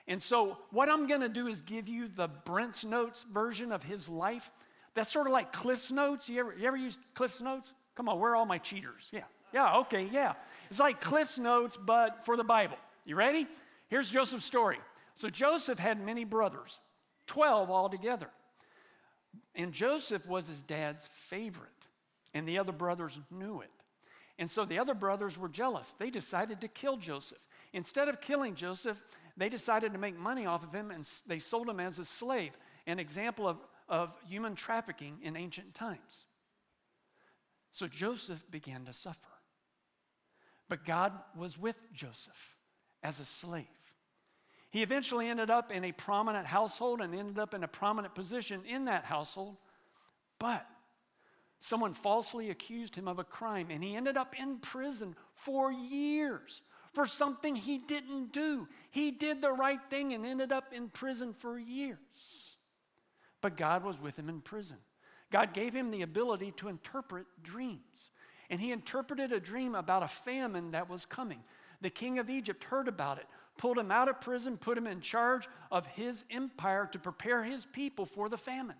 And 0.07 0.19
so, 0.19 0.57
what 0.72 0.89
I'm 0.89 1.05
going 1.05 1.22
to 1.22 1.29
do 1.29 1.45
is 1.45 1.62
give 1.62 1.88
you 1.88 2.07
the 2.07 2.29
Brent's 2.45 2.84
Notes 2.84 3.27
version 3.31 3.72
of 3.72 3.84
his 3.84 4.10
life. 4.10 4.50
That's 4.95 5.12
sort 5.12 5.27
of 5.27 5.34
like 5.34 5.53
Cliff's 5.53 5.91
Notes. 5.91 6.27
You 6.27 6.39
ever, 6.39 6.55
you 6.57 6.67
ever 6.67 6.77
use 6.77 6.98
Cliff's 7.13 7.41
Notes? 7.41 7.74
Come 7.93 8.10
on, 8.10 8.19
where 8.19 8.31
are 8.31 8.36
all 8.36 8.48
my 8.48 8.57
cheaters? 8.57 9.03
Yeah, 9.12 9.22
yeah, 9.53 9.77
okay, 9.77 10.10
yeah. 10.12 10.34
It's 10.69 10.79
like 10.79 11.01
Cliff's 11.01 11.38
Notes, 11.38 11.77
but 11.77 12.25
for 12.25 12.38
the 12.38 12.43
Bible. 12.43 12.77
You 13.05 13.15
ready? 13.15 13.48
Here's 13.88 14.10
Joseph's 14.10 14.45
story. 14.45 14.79
So, 15.13 15.29
Joseph 15.29 15.79
had 15.79 16.03
many 16.03 16.25
brothers, 16.25 16.79
12 17.27 17.69
altogether. 17.69 18.29
And 19.55 19.72
Joseph 19.72 20.25
was 20.27 20.48
his 20.48 20.63
dad's 20.63 21.07
favorite, 21.29 21.69
and 22.34 22.48
the 22.48 22.57
other 22.57 22.72
brothers 22.72 23.19
knew 23.31 23.62
it. 23.62 23.69
And 24.38 24.51
so 24.51 24.65
the 24.65 24.79
other 24.79 24.93
brothers 24.93 25.38
were 25.38 25.48
jealous. 25.48 25.95
They 25.98 26.10
decided 26.10 26.60
to 26.62 26.67
kill 26.67 26.98
Joseph. 26.98 27.39
Instead 27.74 28.10
of 28.10 28.19
killing 28.19 28.53
Joseph, 28.53 29.01
they 29.38 29.50
decided 29.50 29.93
to 29.93 30.00
make 30.00 30.17
money 30.17 30.45
off 30.45 30.63
of 30.63 30.74
him 30.74 30.91
and 30.91 31.10
they 31.25 31.39
sold 31.39 31.69
him 31.69 31.79
as 31.79 32.00
a 32.00 32.05
slave, 32.05 32.51
an 32.88 33.00
example 33.00 33.48
of, 33.48 33.57
of 33.88 34.13
human 34.27 34.55
trafficking 34.55 35.17
in 35.22 35.38
ancient 35.38 35.74
times. 35.74 36.25
So 37.72 37.88
Joseph 37.88 38.43
began 38.51 38.86
to 38.86 38.93
suffer. 38.93 39.19
But 40.69 40.86
God 40.86 41.13
was 41.38 41.57
with 41.57 41.75
Joseph 41.93 42.55
as 43.03 43.19
a 43.19 43.25
slave. 43.25 43.65
He 44.69 44.81
eventually 44.84 45.27
ended 45.27 45.50
up 45.50 45.72
in 45.72 45.86
a 45.86 45.91
prominent 45.91 46.45
household 46.45 47.01
and 47.01 47.13
ended 47.13 47.39
up 47.39 47.53
in 47.53 47.63
a 47.63 47.67
prominent 47.67 48.15
position 48.15 48.62
in 48.67 48.86
that 48.86 49.05
household. 49.05 49.57
But 50.39 50.65
Someone 51.60 51.93
falsely 51.93 52.50
accused 52.50 52.95
him 52.95 53.07
of 53.07 53.17
a 53.19 53.24
crime, 53.24 53.67
and 53.69 53.84
he 53.84 53.95
ended 53.95 54.17
up 54.17 54.39
in 54.39 54.60
prison 54.60 55.15
for 55.34 55.72
years 55.72 56.62
for 56.93 57.05
something 57.05 57.55
he 57.55 57.77
didn't 57.77 58.31
do. 58.34 58.67
He 58.91 59.12
did 59.12 59.41
the 59.41 59.51
right 59.51 59.79
thing 59.89 60.13
and 60.13 60.25
ended 60.25 60.51
up 60.51 60.74
in 60.74 60.89
prison 60.89 61.34
for 61.34 61.57
years. 61.57 62.57
But 63.41 63.57
God 63.57 63.84
was 63.84 64.00
with 64.00 64.17
him 64.17 64.29
in 64.29 64.41
prison. 64.41 64.77
God 65.31 65.53
gave 65.53 65.74
him 65.74 65.91
the 65.91 66.03
ability 66.03 66.53
to 66.57 66.69
interpret 66.69 67.25
dreams. 67.41 68.12
And 68.49 68.59
he 68.59 68.71
interpreted 68.71 69.31
a 69.31 69.39
dream 69.39 69.75
about 69.75 70.03
a 70.03 70.07
famine 70.07 70.71
that 70.71 70.89
was 70.89 71.05
coming. 71.05 71.43
The 71.81 71.89
king 71.89 72.19
of 72.19 72.29
Egypt 72.29 72.63
heard 72.63 72.87
about 72.87 73.17
it, 73.17 73.25
pulled 73.57 73.77
him 73.77 73.91
out 73.91 74.09
of 74.09 74.21
prison, 74.21 74.57
put 74.57 74.77
him 74.77 74.87
in 74.87 75.01
charge 75.01 75.47
of 75.71 75.85
his 75.87 76.23
empire 76.29 76.87
to 76.91 76.99
prepare 76.99 77.43
his 77.43 77.65
people 77.65 78.05
for 78.05 78.29
the 78.29 78.37
famine. 78.37 78.77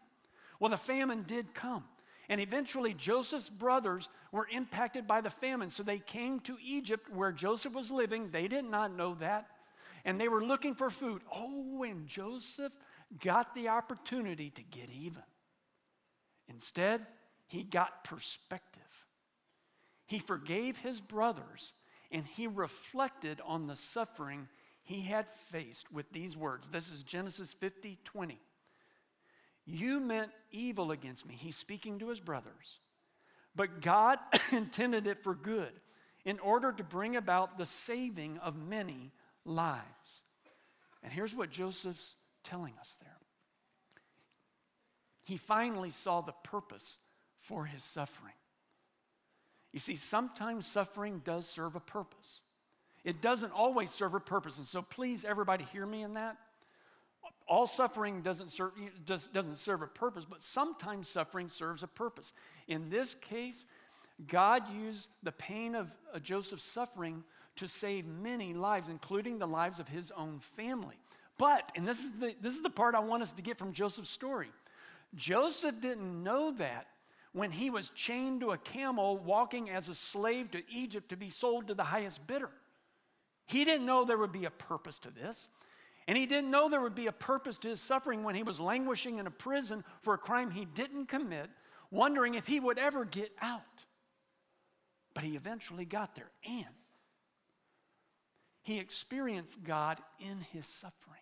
Well, 0.60 0.72
the 0.72 0.78
famine 0.78 1.24
did 1.28 1.54
come. 1.54 1.84
And 2.30 2.42
eventually, 2.42 2.94
Joseph's 2.94 3.50
brothers 3.50 4.10
were 4.32 4.48
impacted 4.52 5.06
by 5.06 5.22
the 5.22 5.30
famine. 5.30 5.70
So 5.70 5.84
they 5.84 6.00
came 6.00 6.40
to 6.42 6.58
Egypt 6.64 7.10
where 7.14 7.32
Joseph 7.32 7.74
was 7.74 7.92
living. 7.92 8.30
They 8.32 8.48
did 8.48 8.66
not 8.66 8.96
know 8.96 9.16
that. 9.16 9.48
And 10.06 10.20
they 10.20 10.28
were 10.28 10.44
looking 10.44 10.74
for 10.74 10.90
food. 10.90 11.22
Oh, 11.34 11.84
and 11.84 12.08
Joseph 12.08 12.74
got 13.22 13.54
the 13.54 13.70
opportunity 13.70 14.50
to 14.52 14.64
get 14.64 14.90
even. 14.92 15.22
Instead, 16.48 17.06
he 17.48 17.64
got 17.64 18.04
perspective. 18.04 18.82
He 20.06 20.20
forgave 20.20 20.78
his 20.78 21.02
brothers 21.02 21.74
and 22.12 22.26
he 22.26 22.48
reflected 22.48 23.42
on 23.46 23.68
the 23.68 23.76
suffering 23.76 24.48
he 24.84 25.02
had 25.02 25.26
faced 25.52 25.92
with 25.92 26.12
these 26.12 26.38
words. 26.38 26.70
This 26.70 26.92
is 26.92 27.04
Genesis 27.04 27.52
50 27.54 27.98
20. 28.04 28.40
You 29.66 30.00
meant 30.00 30.30
evil 30.52 30.92
against 30.92 31.26
me. 31.26 31.36
He's 31.36 31.58
speaking 31.58 32.00
to 32.00 32.10
his 32.10 32.20
brothers. 32.20 32.80
But 33.56 33.82
God 33.82 34.20
intended 34.52 35.08
it 35.08 35.24
for 35.24 35.34
good 35.34 35.72
in 36.24 36.40
order 36.40 36.72
to 36.72 36.84
bring 36.84 37.16
about 37.16 37.58
the 37.58 37.66
saving 37.66 38.38
of 38.40 38.56
many 38.56 39.12
lives. 39.44 40.22
And 41.02 41.12
here's 41.12 41.36
what 41.36 41.50
Joseph's 41.50 42.16
telling 42.44 42.74
us 42.80 42.98
there. 43.02 43.18
He 45.24 45.38
finally 45.38 45.90
saw 45.90 46.22
the 46.22 46.34
purpose 46.44 46.98
for 47.40 47.66
his 47.66 47.84
suffering. 47.84 48.34
You 49.76 49.82
see, 49.82 49.98
sometimes 49.98 50.66
suffering 50.66 51.22
does 51.26 51.46
serve 51.46 51.76
a 51.76 51.82
purpose. 51.82 52.40
It 53.04 53.22
doesn't 53.22 53.52
always 53.52 53.92
serve 53.92 54.14
a 54.14 54.22
purpose. 54.22 54.58
And 54.58 54.66
so 54.66 54.82
please, 54.82 55.26
everybody, 55.26 55.66
hear 55.66 55.86
me 55.86 56.02
in 56.02 56.14
that 56.14 56.38
all 57.46 57.68
suffering 57.68 58.22
doesn't 58.22 58.52
serve, 58.52 58.72
doesn't 59.06 59.58
serve 59.58 59.82
a 59.82 59.88
purpose, 59.88 60.24
but 60.26 60.42
sometimes 60.42 61.10
suffering 61.10 61.50
serves 61.50 61.84
a 61.84 61.88
purpose. 61.88 62.32
In 62.70 62.90
this 62.90 63.16
case, 63.20 63.66
God 64.28 64.64
used 64.74 65.10
the 65.24 65.34
pain 65.34 65.76
of 65.76 65.92
Joseph's 66.24 66.64
suffering 66.64 67.22
to 67.58 67.68
save 67.68 68.06
many 68.06 68.54
lives, 68.54 68.88
including 68.88 69.40
the 69.40 69.46
lives 69.46 69.80
of 69.80 69.90
his 69.90 70.10
own 70.16 70.40
family. 70.56 70.96
But, 71.38 71.70
and 71.76 71.86
this 71.86 72.00
is 72.00 72.12
the, 72.12 72.34
this 72.42 72.56
is 72.56 72.62
the 72.62 72.70
part 72.70 72.96
I 72.96 73.00
want 73.00 73.24
us 73.24 73.34
to 73.34 73.42
get 73.42 73.58
from 73.58 73.74
Joseph's 73.74 74.10
story 74.10 74.52
Joseph 75.16 75.82
didn't 75.82 76.24
know 76.24 76.54
that 76.54 76.88
when 77.36 77.52
he 77.52 77.70
was 77.70 77.90
chained 77.90 78.40
to 78.40 78.52
a 78.52 78.58
camel 78.58 79.18
walking 79.18 79.70
as 79.70 79.90
a 79.90 79.94
slave 79.94 80.50
to 80.52 80.64
Egypt 80.72 81.10
to 81.10 81.18
be 81.18 81.30
sold 81.30 81.68
to 81.68 81.74
the 81.74 81.84
highest 81.84 82.26
bidder. 82.26 82.50
He 83.46 83.66
didn't 83.66 83.86
know 83.86 84.06
there 84.06 84.18
would 84.18 84.32
be 84.32 84.46
a 84.46 84.52
purpose 84.52 85.00
to 85.00 85.12
this. 85.12 85.50
And 86.08 86.18
he 86.18 86.26
didn't 86.28 86.50
know 86.50 86.70
there 86.70 86.80
would 86.80 86.96
be 86.96 87.08
a 87.08 87.12
purpose 87.12 87.58
to 87.58 87.68
his 87.68 87.82
suffering 87.82 88.24
when 88.24 88.36
he 88.36 88.44
was 88.44 88.62
languishing 88.62 89.18
in 89.18 89.28
a 89.28 89.32
prison 89.32 89.84
for 90.02 90.14
a 90.14 90.18
crime 90.18 90.50
he 90.50 90.64
didn't 90.64 91.08
commit, 91.08 91.50
wondering 91.92 92.36
if 92.36 92.48
he 92.48 92.62
would 92.62 92.78
ever 92.78 93.04
get 93.04 93.34
out. 93.42 93.62
But 95.14 95.26
he 95.26 95.36
eventually 95.36 95.84
got 95.84 96.16
there, 96.16 96.32
and 96.46 96.66
he 98.62 98.80
experienced 98.80 99.62
God 99.62 99.98
in 100.22 100.40
his 100.54 100.68
suffering. 100.68 101.20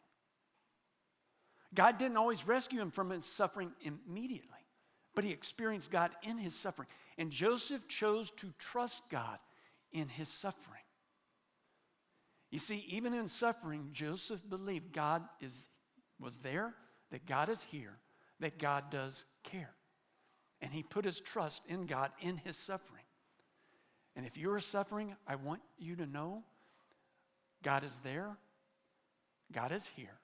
God 1.73 1.97
didn't 1.97 2.17
always 2.17 2.45
rescue 2.45 2.81
him 2.81 2.91
from 2.91 3.09
his 3.09 3.25
suffering 3.25 3.71
immediately, 3.81 4.62
but 5.15 5.23
he 5.23 5.31
experienced 5.31 5.91
God 5.91 6.11
in 6.23 6.37
his 6.37 6.55
suffering. 6.55 6.87
And 7.17 7.31
Joseph 7.31 7.87
chose 7.87 8.31
to 8.37 8.53
trust 8.57 9.03
God 9.09 9.37
in 9.91 10.07
his 10.07 10.29
suffering. 10.29 10.81
You 12.51 12.59
see, 12.59 12.85
even 12.89 13.13
in 13.13 13.27
suffering, 13.27 13.89
Joseph 13.93 14.41
believed 14.49 14.93
God 14.93 15.23
is, 15.41 15.63
was 16.19 16.39
there, 16.39 16.73
that 17.11 17.25
God 17.25 17.49
is 17.49 17.63
here, 17.71 17.97
that 18.39 18.59
God 18.59 18.89
does 18.91 19.25
care. 19.43 19.73
And 20.61 20.71
he 20.71 20.83
put 20.83 21.05
his 21.05 21.19
trust 21.19 21.61
in 21.67 21.85
God 21.85 22.11
in 22.21 22.37
his 22.37 22.57
suffering. 22.57 23.03
And 24.15 24.25
if 24.25 24.37
you're 24.37 24.59
suffering, 24.59 25.15
I 25.27 25.35
want 25.35 25.61
you 25.77 25.95
to 25.95 26.05
know 26.05 26.43
God 27.63 27.83
is 27.83 27.99
there, 28.03 28.37
God 29.51 29.71
is 29.71 29.87
here, 29.95 30.19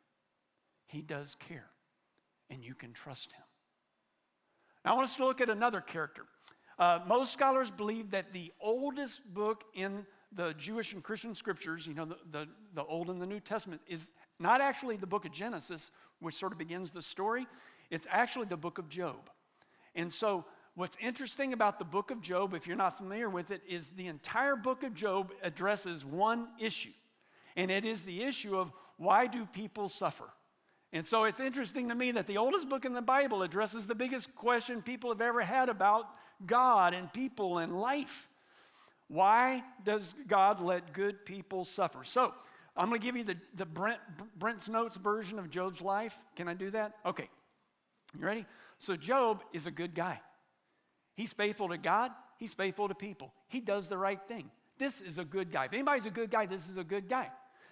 He 0.87 1.01
does 1.01 1.35
care, 1.47 1.69
and 2.49 2.63
you 2.63 2.75
can 2.75 2.93
trust 2.93 3.31
Him. 3.31 3.43
Now, 4.85 4.91
I 4.91 4.95
want 4.95 5.09
us 5.09 5.15
to 5.15 5.25
look 5.25 5.41
at 5.41 5.49
another 5.49 5.81
character. 5.81 6.23
Uh, 6.77 6.99
most 7.07 7.33
scholars 7.33 7.69
believe 7.69 8.11
that 8.11 8.31
the 8.31 8.51
oldest 8.61 9.21
book 9.33 9.65
in 9.73 10.05
the 10.31 10.53
Jewish 10.53 10.93
and 10.93 11.03
Christian 11.03 11.35
scriptures, 11.35 11.85
you 11.85 11.93
know, 11.93 12.05
the, 12.05 12.17
the, 12.31 12.47
the, 12.75 12.83
Old 12.85 13.09
and 13.09 13.21
the 13.21 13.25
New 13.25 13.39
Testament, 13.39 13.81
is 13.87 14.09
not 14.39 14.61
actually 14.61 14.95
the 14.95 15.07
book 15.07 15.25
of 15.25 15.31
Genesis, 15.31 15.91
which 16.19 16.35
sort 16.35 16.51
of 16.51 16.57
begins 16.57 16.91
the 16.91 17.01
story. 17.01 17.47
It's 17.89 18.07
actually 18.09 18.45
the 18.45 18.57
book 18.57 18.77
of 18.77 18.87
Job. 18.87 19.29
And 19.95 20.11
so, 20.11 20.45
what's 20.75 20.95
interesting 21.01 21.51
about 21.51 21.79
the 21.79 21.85
book 21.85 22.11
of 22.11 22.21
Job, 22.21 22.53
if 22.53 22.67
you're 22.67 22.77
not 22.77 22.97
familiar 22.97 23.29
with 23.29 23.51
it, 23.51 23.61
is 23.67 23.89
the 23.89 24.07
entire 24.07 24.55
book 24.55 24.83
of 24.83 24.93
Job 24.93 25.31
addresses 25.41 26.05
one 26.05 26.47
issue. 26.59 26.93
And 27.57 27.69
it 27.69 27.83
is 27.83 28.01
the 28.03 28.23
issue 28.23 28.55
of 28.55 28.71
why 28.97 29.27
do 29.27 29.45
people 29.45 29.89
suffer? 29.89 30.29
And 30.91 31.05
so 31.05 31.25
it's 31.25 31.39
interesting 31.39 31.89
to 31.89 31.95
me 31.95 32.11
that 32.11 32.25
the 32.25 32.37
oldest 32.37 32.67
book 32.67 32.83
in 32.83 32.93
the 32.93 33.01
Bible 33.01 33.43
addresses 33.43 33.85
the 33.85 33.95
biggest 33.95 34.33
question 34.35 34.81
people 34.81 35.11
have 35.11 35.21
ever 35.21 35.41
had 35.41 35.69
about 35.69 36.05
God 36.45 36.93
and 36.93 37.11
people 37.13 37.59
and 37.59 37.79
life. 37.79 38.27
Why 39.07 39.63
does 39.83 40.15
God 40.27 40.61
let 40.61 40.93
good 40.93 41.25
people 41.25 41.65
suffer? 41.65 42.03
So, 42.03 42.33
I'm 42.77 42.87
going 42.87 43.01
to 43.01 43.05
give 43.05 43.17
you 43.17 43.23
the, 43.23 43.35
the 43.55 43.65
Brent, 43.65 43.99
Brent's 44.37 44.69
Notes 44.69 44.95
version 44.95 45.37
of 45.37 45.49
Job's 45.49 45.81
life. 45.81 46.15
Can 46.35 46.47
I 46.47 46.53
do 46.53 46.69
that? 46.71 46.93
Okay. 47.05 47.27
You 48.17 48.25
ready? 48.25 48.45
So, 48.77 48.95
Job 48.95 49.43
is 49.51 49.65
a 49.65 49.71
good 49.71 49.93
guy. 49.93 50.21
He's 51.15 51.33
faithful 51.33 51.69
to 51.69 51.77
God, 51.77 52.11
he's 52.37 52.53
faithful 52.53 52.87
to 52.87 52.95
people. 52.95 53.33
He 53.49 53.59
does 53.59 53.87
the 53.87 53.97
right 53.97 54.21
thing. 54.27 54.49
This 54.77 55.01
is 55.01 55.17
a 55.17 55.25
good 55.25 55.51
guy. 55.51 55.65
If 55.65 55.73
anybody's 55.73 56.05
a 56.05 56.11
good 56.11 56.31
guy, 56.31 56.45
this 56.45 56.69
is 56.69 56.77
a 56.77 56.83
good 56.83 57.09
guy. 57.09 57.29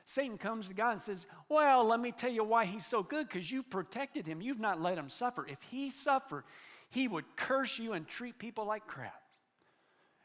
Satan 0.10 0.38
comes 0.38 0.70
to 0.70 0.74
God 0.74 0.94
and 0.94 1.02
says, 1.02 1.28
Well, 1.50 1.84
let 1.84 2.00
me 2.00 2.14
tell 2.14 2.32
you 2.32 2.46
why 2.46 2.64
he's 2.64 2.86
so 2.86 3.04
good 3.04 3.28
because 3.28 3.52
you've 3.52 3.70
protected 3.70 4.26
him. 4.26 4.42
You've 4.42 4.60
not 4.60 4.82
let 4.82 4.98
him 4.98 5.10
suffer. 5.10 5.46
If 5.46 5.62
he 5.70 5.90
suffered, 5.90 6.46
he 6.90 7.10
would 7.10 7.26
curse 7.36 7.78
you 7.78 7.92
and 7.92 8.08
treat 8.08 8.40
people 8.40 8.66
like 8.66 8.88
crap. 8.88 9.22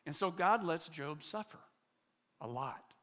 And 0.06 0.14
so 0.14 0.30
God 0.30 0.62
lets 0.62 0.88
Job 0.88 1.24
suffer 1.24 1.58
a 2.40 2.46
lot. 2.46 2.94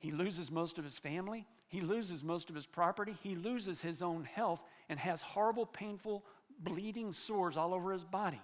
He 0.00 0.10
loses 0.10 0.50
most 0.50 0.76
of 0.76 0.84
his 0.84 0.98
family, 0.98 1.46
he 1.68 1.80
loses 1.80 2.24
most 2.24 2.48
of 2.50 2.56
his 2.56 2.66
property, 2.66 3.16
he 3.22 3.36
loses 3.36 3.80
his 3.80 4.02
own 4.02 4.24
health, 4.24 4.60
and 4.88 4.98
has 4.98 5.20
horrible, 5.20 5.66
painful, 5.66 6.24
bleeding 6.60 7.12
sores 7.12 7.56
all 7.56 7.72
over 7.72 7.92
his 7.92 8.04
body. 8.04 8.40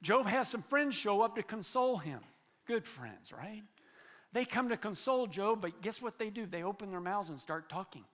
Job 0.00 0.26
has 0.26 0.46
some 0.46 0.62
friends 0.62 0.94
show 0.94 1.22
up 1.22 1.34
to 1.34 1.42
console 1.42 1.96
him. 1.96 2.20
Good 2.66 2.86
friends, 2.86 3.32
right? 3.32 3.62
They 4.32 4.44
come 4.44 4.68
to 4.68 4.76
console 4.76 5.26
Job, 5.26 5.62
but 5.62 5.80
guess 5.82 6.02
what 6.02 6.18
they 6.18 6.30
do? 6.30 6.46
They 6.46 6.62
open 6.62 6.90
their 6.90 7.00
mouths 7.00 7.30
and 7.30 7.40
start 7.40 7.68
talking. 7.68 8.04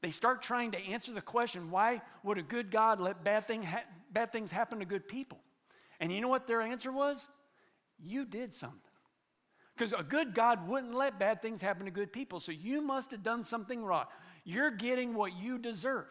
They 0.00 0.10
start 0.10 0.42
trying 0.42 0.72
to 0.72 0.78
answer 0.78 1.12
the 1.12 1.20
question 1.20 1.70
why 1.70 2.02
would 2.24 2.38
a 2.38 2.42
good 2.42 2.70
God 2.70 3.00
let 3.00 3.22
bad, 3.22 3.46
thing 3.46 3.62
ha- 3.62 3.84
bad 4.12 4.32
things 4.32 4.50
happen 4.50 4.78
to 4.80 4.84
good 4.84 5.06
people? 5.06 5.38
And 6.00 6.10
you 6.12 6.20
know 6.20 6.28
what 6.28 6.46
their 6.46 6.62
answer 6.62 6.90
was? 6.90 7.28
you 8.02 8.24
did 8.24 8.52
something. 8.52 8.78
Because 9.74 9.92
a 9.92 10.02
good 10.02 10.34
God 10.34 10.68
wouldn't 10.68 10.94
let 10.94 11.18
bad 11.18 11.40
things 11.40 11.60
happen 11.60 11.86
to 11.86 11.90
good 11.90 12.12
people. 12.12 12.40
So 12.40 12.52
you 12.52 12.82
must 12.82 13.10
have 13.10 13.22
done 13.22 13.42
something 13.42 13.82
wrong. 13.82 14.04
You're 14.44 14.70
getting 14.70 15.14
what 15.14 15.34
you 15.34 15.58
deserve. 15.58 16.06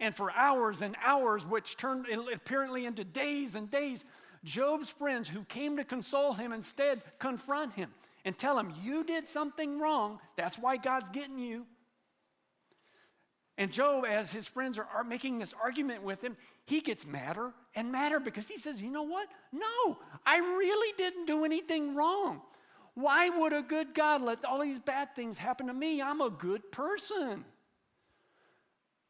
And 0.00 0.14
for 0.14 0.30
hours 0.32 0.82
and 0.82 0.96
hours, 1.04 1.46
which 1.46 1.76
turned 1.76 2.06
apparently 2.32 2.84
into 2.84 3.04
days 3.04 3.54
and 3.54 3.70
days, 3.70 4.04
Job's 4.44 4.90
friends 4.90 5.28
who 5.28 5.44
came 5.44 5.76
to 5.76 5.84
console 5.84 6.32
him 6.32 6.52
instead 6.52 7.02
confront 7.18 7.72
him 7.72 7.90
and 8.26 8.36
tell 8.36 8.58
him, 8.58 8.74
You 8.82 9.04
did 9.04 9.26
something 9.26 9.80
wrong. 9.80 10.18
That's 10.36 10.58
why 10.58 10.76
God's 10.76 11.08
getting 11.08 11.38
you. 11.38 11.64
And 13.56 13.72
Job, 13.72 14.04
as 14.04 14.30
his 14.30 14.46
friends 14.46 14.78
are, 14.78 15.04
making 15.04 15.38
this 15.38 15.54
argument 15.62 16.02
with 16.02 16.22
him, 16.22 16.36
he 16.66 16.82
gets 16.82 17.06
madder 17.06 17.54
and 17.74 17.90
madder 17.90 18.20
because 18.20 18.48
he 18.48 18.58
says, 18.58 18.82
You 18.82 18.90
know 18.90 19.04
what? 19.04 19.28
No, 19.52 19.96
I 20.26 20.38
really 20.38 20.92
didn't 20.98 21.26
do 21.26 21.46
anything 21.46 21.94
wrong. 21.94 22.42
Why 22.94 23.30
would 23.30 23.52
a 23.52 23.62
good 23.62 23.94
God 23.94 24.22
let 24.22 24.44
all 24.44 24.60
these 24.60 24.78
bad 24.78 25.14
things 25.14 25.38
happen 25.38 25.68
to 25.68 25.74
me? 25.74 26.02
I'm 26.02 26.20
a 26.20 26.30
good 26.30 26.70
person. 26.72 27.44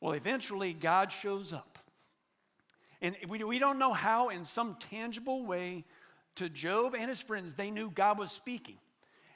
Well, 0.00 0.12
eventually, 0.12 0.75
God 0.75 1.11
shows 1.11 1.52
up. 1.52 1.78
And 3.00 3.16
we, 3.28 3.42
we 3.44 3.58
don't 3.58 3.78
know 3.78 3.92
how, 3.92 4.28
in 4.28 4.44
some 4.44 4.76
tangible 4.90 5.46
way, 5.46 5.85
to 6.35 6.50
Job 6.50 6.94
and 6.94 7.08
his 7.08 7.20
friends, 7.20 7.54
they 7.54 7.70
knew 7.70 7.90
God 7.90 8.18
was 8.18 8.30
speaking. 8.30 8.76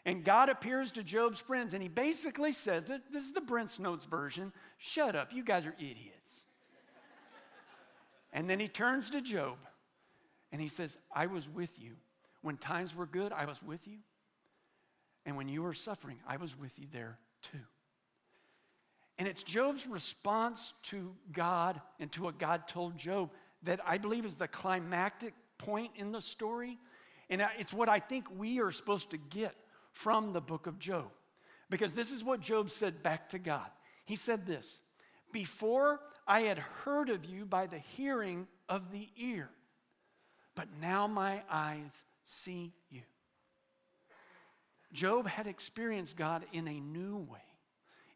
And 0.06 0.24
God 0.24 0.48
appears 0.48 0.92
to 0.92 1.02
Job's 1.02 1.38
friends, 1.38 1.74
and 1.74 1.82
he 1.82 1.88
basically 1.88 2.52
says, 2.52 2.84
This 2.84 3.24
is 3.24 3.32
the 3.32 3.40
Brent's 3.40 3.78
Notes 3.78 4.04
version 4.04 4.52
shut 4.78 5.14
up, 5.14 5.32
you 5.32 5.44
guys 5.44 5.66
are 5.66 5.74
idiots. 5.78 6.42
and 8.32 8.48
then 8.48 8.58
he 8.58 8.68
turns 8.68 9.10
to 9.10 9.20
Job 9.20 9.56
and 10.52 10.60
he 10.60 10.68
says, 10.68 10.96
I 11.14 11.26
was 11.26 11.48
with 11.48 11.70
you. 11.78 11.92
When 12.42 12.56
times 12.56 12.94
were 12.94 13.06
good, 13.06 13.32
I 13.32 13.44
was 13.44 13.62
with 13.62 13.86
you. 13.86 13.98
And 15.26 15.36
when 15.36 15.48
you 15.48 15.62
were 15.62 15.74
suffering, 15.74 16.16
I 16.26 16.38
was 16.38 16.58
with 16.58 16.78
you 16.78 16.86
there 16.92 17.18
too. 17.42 17.58
And 19.18 19.28
it's 19.28 19.42
Job's 19.42 19.86
response 19.86 20.72
to 20.84 21.14
God 21.32 21.80
and 22.00 22.10
to 22.12 22.22
what 22.22 22.38
God 22.38 22.66
told 22.66 22.96
Job 22.96 23.30
that 23.64 23.80
I 23.86 23.98
believe 23.98 24.24
is 24.24 24.34
the 24.34 24.48
climactic 24.48 25.34
point 25.58 25.92
in 25.96 26.10
the 26.10 26.22
story. 26.22 26.78
And 27.28 27.46
it's 27.58 27.72
what 27.72 27.90
I 27.90 28.00
think 28.00 28.24
we 28.38 28.60
are 28.60 28.70
supposed 28.70 29.10
to 29.10 29.18
get 29.18 29.54
from 29.92 30.32
the 30.32 30.40
book 30.40 30.66
of 30.66 30.78
Job. 30.78 31.10
Because 31.68 31.92
this 31.92 32.10
is 32.10 32.24
what 32.24 32.40
Job 32.40 32.70
said 32.70 33.02
back 33.02 33.28
to 33.30 33.38
God. 33.38 33.66
He 34.04 34.16
said 34.16 34.46
this 34.46 34.80
Before 35.32 36.00
I 36.26 36.42
had 36.42 36.58
heard 36.58 37.08
of 37.08 37.24
you 37.24 37.44
by 37.44 37.66
the 37.66 37.78
hearing 37.78 38.46
of 38.68 38.90
the 38.92 39.08
ear, 39.16 39.48
but 40.54 40.68
now 40.80 41.06
my 41.06 41.42
eyes 41.50 42.04
see 42.24 42.72
you. 42.88 43.02
Job 44.92 45.26
had 45.26 45.46
experienced 45.46 46.16
God 46.16 46.44
in 46.52 46.66
a 46.66 46.80
new 46.80 47.18
way, 47.18 47.38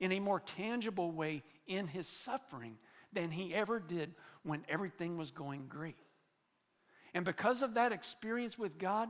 in 0.00 0.12
a 0.12 0.20
more 0.20 0.40
tangible 0.40 1.12
way 1.12 1.42
in 1.66 1.86
his 1.86 2.08
suffering 2.08 2.76
than 3.12 3.30
he 3.30 3.54
ever 3.54 3.78
did 3.78 4.14
when 4.42 4.64
everything 4.68 5.16
was 5.16 5.30
going 5.30 5.66
great. 5.68 5.96
And 7.14 7.24
because 7.24 7.62
of 7.62 7.74
that 7.74 7.92
experience 7.92 8.58
with 8.58 8.76
God, 8.76 9.08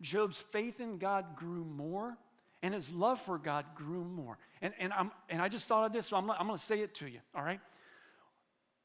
Job's 0.00 0.38
faith 0.38 0.80
in 0.80 0.98
God 0.98 1.36
grew 1.36 1.64
more 1.64 2.16
and 2.62 2.74
his 2.74 2.90
love 2.90 3.20
for 3.20 3.38
God 3.38 3.64
grew 3.74 4.04
more. 4.04 4.38
And, 4.62 4.74
and, 4.78 4.92
I'm, 4.92 5.12
and 5.28 5.40
I 5.40 5.48
just 5.48 5.68
thought 5.68 5.86
of 5.86 5.92
this, 5.92 6.06
so 6.06 6.16
I'm, 6.16 6.30
I'm 6.30 6.46
going 6.46 6.58
to 6.58 6.64
say 6.64 6.80
it 6.80 6.94
to 6.96 7.08
you, 7.08 7.20
all 7.34 7.42
right? 7.42 7.60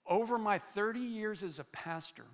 Over 0.05 0.37
my 0.37 0.59
30 0.59 0.99
years 0.99 1.43
as 1.43 1.59
a 1.59 1.63
pastor, 1.65 2.25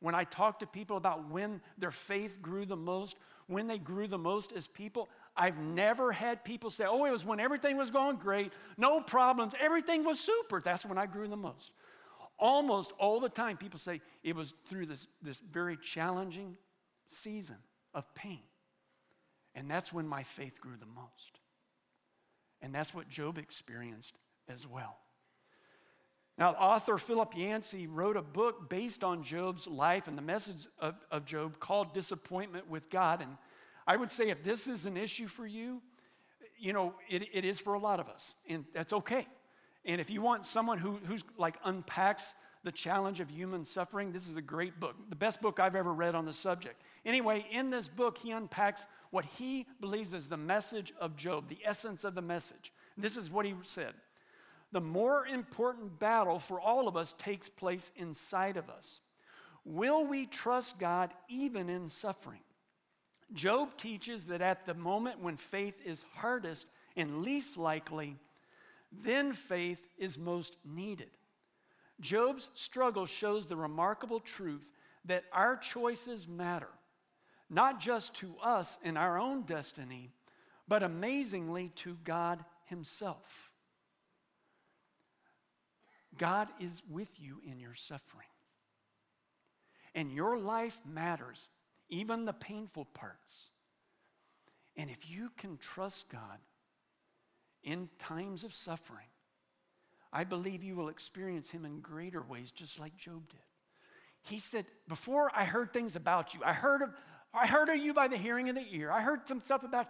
when 0.00 0.14
I 0.14 0.24
talk 0.24 0.60
to 0.60 0.66
people 0.66 0.96
about 0.96 1.28
when 1.30 1.60
their 1.76 1.90
faith 1.90 2.40
grew 2.40 2.64
the 2.64 2.76
most, 2.76 3.16
when 3.46 3.66
they 3.66 3.78
grew 3.78 4.06
the 4.06 4.18
most 4.18 4.52
as 4.52 4.66
people, 4.66 5.08
I've 5.36 5.58
never 5.58 6.12
had 6.12 6.44
people 6.44 6.70
say, 6.70 6.84
oh, 6.88 7.04
it 7.04 7.10
was 7.10 7.24
when 7.24 7.40
everything 7.40 7.76
was 7.76 7.90
going 7.90 8.16
great, 8.16 8.52
no 8.78 9.00
problems, 9.00 9.52
everything 9.60 10.04
was 10.04 10.18
super. 10.18 10.60
That's 10.60 10.86
when 10.86 10.98
I 10.98 11.06
grew 11.06 11.28
the 11.28 11.36
most. 11.36 11.72
Almost 12.38 12.92
all 12.98 13.20
the 13.20 13.28
time, 13.28 13.56
people 13.56 13.78
say 13.78 14.00
it 14.22 14.34
was 14.34 14.54
through 14.66 14.86
this, 14.86 15.06
this 15.22 15.40
very 15.50 15.76
challenging 15.76 16.56
season 17.06 17.56
of 17.96 18.14
pain. 18.14 18.38
And 19.56 19.68
that's 19.68 19.92
when 19.92 20.06
my 20.06 20.22
faith 20.22 20.60
grew 20.60 20.76
the 20.78 20.86
most. 20.86 21.40
And 22.60 22.72
that's 22.72 22.94
what 22.94 23.08
Job 23.08 23.38
experienced 23.38 24.14
as 24.48 24.66
well. 24.66 24.98
Now, 26.38 26.50
author 26.50 26.98
Philip 26.98 27.34
Yancey 27.34 27.86
wrote 27.86 28.18
a 28.18 28.22
book 28.22 28.68
based 28.68 29.02
on 29.02 29.22
Job's 29.22 29.66
life 29.66 30.06
and 30.06 30.18
the 30.18 30.22
message 30.22 30.66
of, 30.78 30.94
of 31.10 31.24
Job 31.24 31.58
called 31.58 31.94
Disappointment 31.94 32.68
with 32.68 32.90
God. 32.90 33.22
And 33.22 33.30
I 33.86 33.96
would 33.96 34.10
say 34.10 34.28
if 34.28 34.44
this 34.44 34.68
is 34.68 34.84
an 34.84 34.98
issue 34.98 35.28
for 35.28 35.46
you, 35.46 35.80
you 36.58 36.74
know, 36.74 36.94
it, 37.08 37.22
it 37.32 37.44
is 37.46 37.58
for 37.58 37.74
a 37.74 37.78
lot 37.78 38.00
of 38.00 38.08
us, 38.08 38.34
and 38.48 38.64
that's 38.74 38.92
okay. 38.92 39.26
And 39.84 40.00
if 40.00 40.10
you 40.10 40.20
want 40.20 40.44
someone 40.44 40.78
who, 40.78 40.98
who's 41.06 41.22
like 41.38 41.56
unpacks 41.64 42.34
the 42.66 42.72
challenge 42.72 43.20
of 43.20 43.30
human 43.30 43.64
suffering, 43.64 44.10
this 44.10 44.26
is 44.26 44.36
a 44.36 44.42
great 44.42 44.80
book, 44.80 44.96
the 45.08 45.14
best 45.14 45.40
book 45.40 45.60
I've 45.60 45.76
ever 45.76 45.94
read 45.94 46.16
on 46.16 46.24
the 46.26 46.32
subject. 46.32 46.82
Anyway, 47.04 47.46
in 47.52 47.70
this 47.70 47.86
book, 47.86 48.18
he 48.18 48.32
unpacks 48.32 48.88
what 49.10 49.24
he 49.24 49.66
believes 49.80 50.12
is 50.12 50.28
the 50.28 50.36
message 50.36 50.92
of 51.00 51.14
Job, 51.14 51.48
the 51.48 51.60
essence 51.64 52.02
of 52.02 52.16
the 52.16 52.22
message. 52.22 52.72
This 52.98 53.16
is 53.16 53.30
what 53.30 53.46
he 53.46 53.54
said 53.62 53.94
The 54.72 54.80
more 54.80 55.28
important 55.28 56.00
battle 56.00 56.40
for 56.40 56.60
all 56.60 56.88
of 56.88 56.96
us 56.96 57.14
takes 57.18 57.48
place 57.48 57.92
inside 57.94 58.56
of 58.56 58.68
us. 58.68 58.98
Will 59.64 60.04
we 60.04 60.26
trust 60.26 60.76
God 60.76 61.14
even 61.28 61.70
in 61.70 61.88
suffering? 61.88 62.42
Job 63.32 63.76
teaches 63.76 64.24
that 64.24 64.42
at 64.42 64.66
the 64.66 64.74
moment 64.74 65.22
when 65.22 65.36
faith 65.36 65.76
is 65.84 66.04
hardest 66.16 66.66
and 66.96 67.22
least 67.22 67.56
likely, 67.56 68.16
then 68.90 69.34
faith 69.34 69.78
is 69.98 70.18
most 70.18 70.56
needed. 70.64 71.10
Job's 72.00 72.50
struggle 72.54 73.06
shows 73.06 73.46
the 73.46 73.56
remarkable 73.56 74.20
truth 74.20 74.68
that 75.06 75.24
our 75.32 75.56
choices 75.56 76.28
matter, 76.28 76.68
not 77.48 77.80
just 77.80 78.14
to 78.16 78.34
us 78.42 78.78
in 78.82 78.96
our 78.96 79.18
own 79.18 79.42
destiny, 79.42 80.10
but 80.68 80.82
amazingly 80.82 81.70
to 81.76 81.96
God 82.04 82.44
Himself. 82.64 83.50
God 86.18 86.48
is 86.60 86.82
with 86.90 87.20
you 87.20 87.40
in 87.46 87.60
your 87.60 87.74
suffering. 87.74 88.26
And 89.94 90.12
your 90.12 90.38
life 90.38 90.78
matters 90.84 91.48
even 91.88 92.24
the 92.24 92.32
painful 92.32 92.86
parts. 92.86 93.50
And 94.76 94.90
if 94.90 95.08
you 95.08 95.30
can 95.38 95.56
trust 95.58 96.08
God 96.10 96.38
in 97.62 97.88
times 97.98 98.44
of 98.44 98.52
suffering, 98.52 99.06
I 100.12 100.24
believe 100.24 100.62
you 100.62 100.76
will 100.76 100.88
experience 100.88 101.50
Him 101.50 101.64
in 101.64 101.80
greater 101.80 102.22
ways, 102.22 102.50
just 102.50 102.78
like 102.78 102.96
Job 102.96 103.28
did. 103.28 103.40
He 104.22 104.38
said, 104.38 104.66
Before 104.88 105.30
I 105.34 105.44
heard 105.44 105.72
things 105.72 105.96
about 105.96 106.34
you, 106.34 106.40
I 106.44 106.52
heard 106.52 106.82
of, 106.82 106.90
I 107.32 107.46
heard 107.46 107.68
of 107.68 107.76
you 107.76 107.94
by 107.94 108.08
the 108.08 108.16
hearing 108.16 108.48
of 108.48 108.54
the 108.54 108.66
ear. 108.72 108.90
I 108.90 109.00
heard 109.00 109.26
some 109.28 109.40
stuff 109.40 109.62
about, 109.62 109.86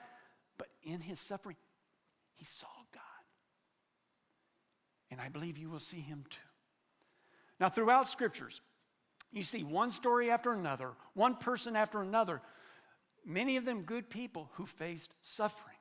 but 0.59 0.69
in 0.83 1.01
his 1.01 1.21
suffering, 1.21 1.57
he 2.35 2.45
saw 2.45 2.67
God. 2.93 3.03
And 5.11 5.21
I 5.21 5.29
believe 5.29 5.57
you 5.57 5.71
will 5.71 5.79
see 5.79 6.01
him 6.01 6.25
too. 6.29 6.39
Now, 7.59 7.69
throughout 7.69 8.09
scriptures, 8.09 8.61
you 9.33 9.43
see 9.43 9.65
one 9.65 9.91
story 9.91 10.31
after 10.31 10.53
another, 10.53 10.93
one 11.15 11.37
person 11.37 11.77
after 11.77 12.03
another, 12.03 12.43
many 13.25 13.57
of 13.57 13.65
them 13.65 13.83
good 13.83 14.11
people 14.11 14.51
who 14.55 14.67
faced 14.67 15.15
suffering. 15.23 15.77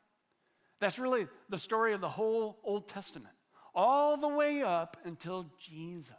That's 0.80 1.00
really 1.00 1.28
the 1.50 1.58
story 1.58 1.94
of 1.94 2.02
the 2.02 2.10
whole 2.10 2.60
Old 2.64 2.88
Testament, 2.88 3.35
all 3.76 4.18
the 4.18 4.28
way 4.28 4.64
up 4.64 4.98
until 5.04 5.46
Jesus. 5.60 6.16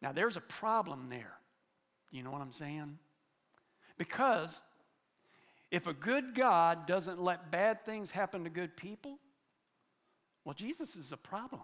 Now, 0.00 0.12
there's 0.12 0.36
a 0.36 0.40
problem 0.40 1.08
there. 1.10 1.34
You 2.10 2.22
know 2.22 2.30
what 2.30 2.40
I'm 2.40 2.52
saying? 2.52 2.98
Because 3.98 4.62
if 5.70 5.86
a 5.86 5.94
good 5.94 6.34
God 6.34 6.86
doesn't 6.86 7.22
let 7.22 7.50
bad 7.50 7.84
things 7.84 8.10
happen 8.10 8.44
to 8.44 8.50
good 8.50 8.76
people, 8.76 9.18
well, 10.44 10.54
Jesus 10.54 10.96
is 10.96 11.12
a 11.12 11.16
problem. 11.16 11.62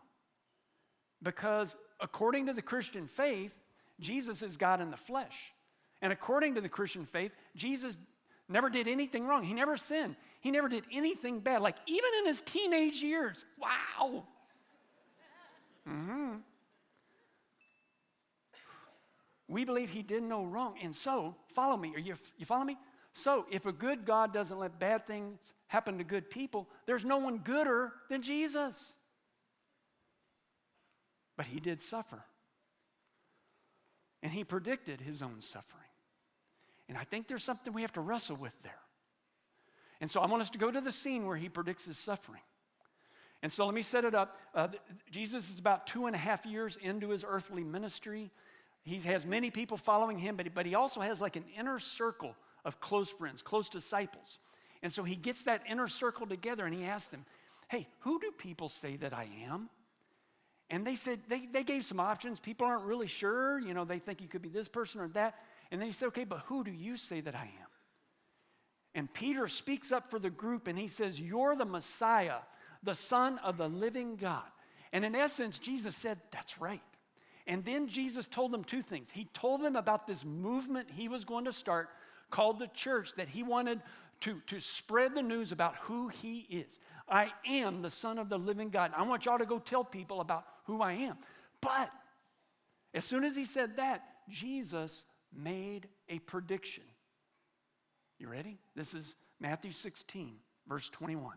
Because 1.22 1.74
according 2.00 2.46
to 2.46 2.52
the 2.52 2.62
Christian 2.62 3.06
faith, 3.06 3.52
Jesus 4.00 4.42
is 4.42 4.56
God 4.56 4.80
in 4.80 4.90
the 4.90 4.96
flesh. 4.96 5.52
And 6.00 6.12
according 6.12 6.54
to 6.54 6.60
the 6.60 6.68
Christian 6.68 7.04
faith, 7.04 7.32
Jesus 7.56 7.98
never 8.48 8.70
did 8.70 8.88
anything 8.88 9.26
wrong. 9.26 9.42
He 9.42 9.54
never 9.54 9.76
sinned. 9.76 10.16
He 10.40 10.50
never 10.50 10.68
did 10.68 10.84
anything 10.92 11.40
bad. 11.40 11.62
Like 11.62 11.76
even 11.86 12.10
in 12.20 12.26
his 12.26 12.40
teenage 12.40 13.02
years. 13.02 13.44
Wow. 13.58 14.24
Mm-hmm. 15.88 16.36
We 19.48 19.64
believe 19.64 19.88
he 19.88 20.02
did 20.02 20.22
no 20.22 20.44
wrong. 20.44 20.76
And 20.82 20.94
so, 20.94 21.34
follow 21.54 21.76
me. 21.76 21.92
Are 21.96 22.00
you, 22.00 22.16
you 22.36 22.44
follow 22.44 22.64
me? 22.64 22.76
So, 23.14 23.46
if 23.50 23.64
a 23.64 23.72
good 23.72 24.04
God 24.04 24.32
doesn't 24.32 24.58
let 24.58 24.78
bad 24.78 25.06
things 25.06 25.38
happen 25.66 25.96
to 25.98 26.04
good 26.04 26.30
people, 26.30 26.68
there's 26.86 27.04
no 27.04 27.16
one 27.16 27.38
gooder 27.38 27.92
than 28.10 28.22
Jesus. 28.22 28.92
But 31.36 31.46
he 31.46 31.60
did 31.60 31.80
suffer. 31.80 32.22
And 34.22 34.32
he 34.32 34.44
predicted 34.44 35.00
his 35.00 35.22
own 35.22 35.40
suffering. 35.40 35.87
And 36.88 36.96
I 36.96 37.04
think 37.04 37.28
there's 37.28 37.44
something 37.44 37.72
we 37.72 37.82
have 37.82 37.92
to 37.94 38.00
wrestle 38.00 38.36
with 38.36 38.54
there. 38.62 38.80
And 40.00 40.10
so 40.10 40.20
I 40.20 40.26
want 40.26 40.42
us 40.42 40.50
to 40.50 40.58
go 40.58 40.70
to 40.70 40.80
the 40.80 40.92
scene 40.92 41.26
where 41.26 41.36
he 41.36 41.48
predicts 41.48 41.84
his 41.84 41.98
suffering. 41.98 42.40
And 43.42 43.52
so 43.52 43.66
let 43.66 43.74
me 43.74 43.82
set 43.82 44.04
it 44.04 44.14
up. 44.14 44.36
Uh, 44.54 44.68
Jesus 45.10 45.50
is 45.50 45.58
about 45.58 45.86
two 45.86 46.06
and 46.06 46.14
a 46.14 46.18
half 46.18 46.44
years 46.44 46.76
into 46.80 47.10
his 47.10 47.24
earthly 47.26 47.62
ministry. 47.62 48.30
He 48.82 48.98
has 49.00 49.26
many 49.26 49.50
people 49.50 49.76
following 49.76 50.18
him, 50.18 50.36
but, 50.36 50.52
but 50.54 50.66
he 50.66 50.74
also 50.74 51.00
has 51.00 51.20
like 51.20 51.36
an 51.36 51.44
inner 51.58 51.78
circle 51.78 52.34
of 52.64 52.80
close 52.80 53.10
friends, 53.10 53.42
close 53.42 53.68
disciples. 53.68 54.38
And 54.82 54.92
so 54.92 55.02
he 55.02 55.14
gets 55.14 55.42
that 55.44 55.62
inner 55.68 55.88
circle 55.88 56.26
together 56.26 56.64
and 56.64 56.74
he 56.74 56.84
asks 56.84 57.08
them, 57.08 57.24
Hey, 57.68 57.86
who 58.00 58.18
do 58.18 58.32
people 58.32 58.68
say 58.68 58.96
that 58.96 59.12
I 59.12 59.28
am? 59.44 59.68
And 60.70 60.86
they 60.86 60.94
said, 60.94 61.20
they, 61.28 61.46
they 61.50 61.62
gave 61.62 61.84
some 61.84 62.00
options. 62.00 62.38
People 62.38 62.66
aren't 62.66 62.84
really 62.84 63.06
sure. 63.06 63.58
You 63.58 63.72
know, 63.72 63.84
they 63.84 63.98
think 63.98 64.20
you 64.20 64.28
could 64.28 64.42
be 64.42 64.48
this 64.48 64.68
person 64.68 65.00
or 65.00 65.08
that. 65.08 65.36
And 65.70 65.80
then 65.80 65.86
he 65.86 65.92
said, 65.92 66.06
okay, 66.08 66.24
but 66.24 66.40
who 66.46 66.64
do 66.64 66.70
you 66.70 66.96
say 66.96 67.20
that 67.20 67.34
I 67.34 67.42
am? 67.42 67.68
And 68.94 69.12
Peter 69.12 69.46
speaks 69.48 69.92
up 69.92 70.10
for 70.10 70.18
the 70.18 70.30
group 70.30 70.66
and 70.66 70.78
he 70.78 70.88
says, 70.88 71.20
You're 71.20 71.54
the 71.54 71.64
Messiah, 71.64 72.38
the 72.82 72.94
Son 72.94 73.38
of 73.44 73.56
the 73.56 73.68
living 73.68 74.16
God. 74.16 74.42
And 74.92 75.04
in 75.04 75.14
essence, 75.14 75.58
Jesus 75.58 75.94
said, 75.94 76.18
That's 76.32 76.60
right. 76.60 76.80
And 77.46 77.64
then 77.64 77.86
Jesus 77.86 78.26
told 78.26 78.50
them 78.50 78.64
two 78.64 78.82
things. 78.82 79.08
He 79.10 79.26
told 79.32 79.62
them 79.62 79.76
about 79.76 80.06
this 80.06 80.24
movement 80.24 80.88
he 80.90 81.08
was 81.08 81.24
going 81.24 81.44
to 81.44 81.52
start 81.52 81.90
called 82.30 82.58
the 82.58 82.68
church, 82.74 83.14
that 83.16 83.28
he 83.28 83.42
wanted 83.42 83.80
to, 84.20 84.40
to 84.46 84.60
spread 84.60 85.14
the 85.14 85.22
news 85.22 85.52
about 85.52 85.76
who 85.76 86.08
he 86.08 86.40
is. 86.50 86.78
I 87.08 87.30
am 87.46 87.80
the 87.80 87.90
Son 87.90 88.18
of 88.18 88.28
the 88.28 88.38
living 88.38 88.68
God. 88.68 88.92
I 88.96 89.02
want 89.02 89.24
y'all 89.24 89.38
to 89.38 89.46
go 89.46 89.58
tell 89.58 89.84
people 89.84 90.20
about 90.20 90.44
who 90.64 90.82
I 90.82 90.92
am. 90.92 91.16
But 91.60 91.90
as 92.94 93.04
soon 93.04 93.24
as 93.24 93.36
he 93.36 93.44
said 93.44 93.76
that, 93.76 94.02
Jesus 94.28 95.04
made 95.36 95.88
a 96.08 96.18
prediction. 96.20 96.84
You 98.18 98.28
ready? 98.28 98.58
This 98.74 98.94
is 98.94 99.16
Matthew 99.40 99.72
16, 99.72 100.34
verse 100.68 100.88
21. 100.90 101.36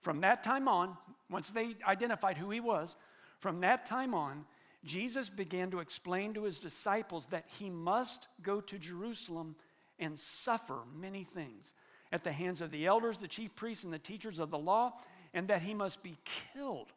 From 0.00 0.20
that 0.20 0.42
time 0.42 0.68
on, 0.68 0.96
once 1.30 1.50
they 1.50 1.76
identified 1.86 2.36
who 2.36 2.50
he 2.50 2.60
was, 2.60 2.96
from 3.40 3.60
that 3.60 3.86
time 3.86 4.14
on, 4.14 4.44
Jesus 4.84 5.28
began 5.28 5.70
to 5.70 5.80
explain 5.80 6.34
to 6.34 6.44
his 6.44 6.58
disciples 6.58 7.26
that 7.26 7.46
he 7.58 7.70
must 7.70 8.28
go 8.42 8.60
to 8.60 8.78
Jerusalem 8.78 9.56
and 9.98 10.18
suffer 10.18 10.80
many 10.94 11.24
things 11.24 11.72
at 12.12 12.22
the 12.22 12.30
hands 12.30 12.60
of 12.60 12.70
the 12.70 12.86
elders, 12.86 13.18
the 13.18 13.26
chief 13.26 13.54
priests, 13.56 13.84
and 13.84 13.92
the 13.92 13.98
teachers 13.98 14.38
of 14.38 14.50
the 14.50 14.58
law, 14.58 14.92
and 15.34 15.48
that 15.48 15.62
he 15.62 15.74
must 15.74 16.02
be 16.02 16.18
killed 16.52 16.92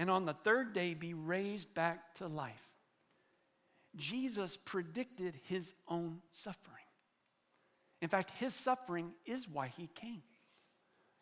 and 0.00 0.10
on 0.10 0.24
the 0.24 0.32
third 0.32 0.72
day 0.72 0.94
be 0.94 1.12
raised 1.12 1.74
back 1.74 2.14
to 2.14 2.26
life. 2.26 2.69
Jesus 3.96 4.56
predicted 4.56 5.34
his 5.44 5.74
own 5.88 6.20
suffering. 6.30 6.76
In 8.00 8.08
fact, 8.08 8.30
his 8.38 8.54
suffering 8.54 9.12
is 9.26 9.48
why 9.48 9.68
he 9.76 9.88
came. 9.94 10.22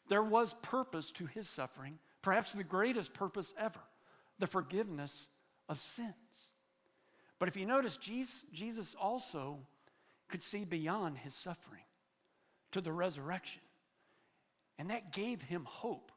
There 0.08 0.22
was 0.22 0.54
purpose 0.62 1.10
to 1.12 1.26
his 1.26 1.48
suffering, 1.48 1.98
perhaps 2.22 2.52
the 2.52 2.64
greatest 2.64 3.12
purpose 3.12 3.52
ever 3.58 3.80
the 4.38 4.46
forgiveness 4.46 5.28
of 5.68 5.80
sins. 5.80 6.14
But 7.38 7.48
if 7.48 7.56
you 7.56 7.66
notice, 7.66 7.96
Jesus 7.96 8.94
also 9.00 9.58
could 10.28 10.42
see 10.42 10.64
beyond 10.64 11.18
his 11.18 11.34
suffering 11.34 11.82
to 12.72 12.80
the 12.80 12.92
resurrection. 12.92 13.62
And 14.78 14.90
that 14.90 15.12
gave 15.12 15.42
him 15.42 15.64
hope 15.64 16.12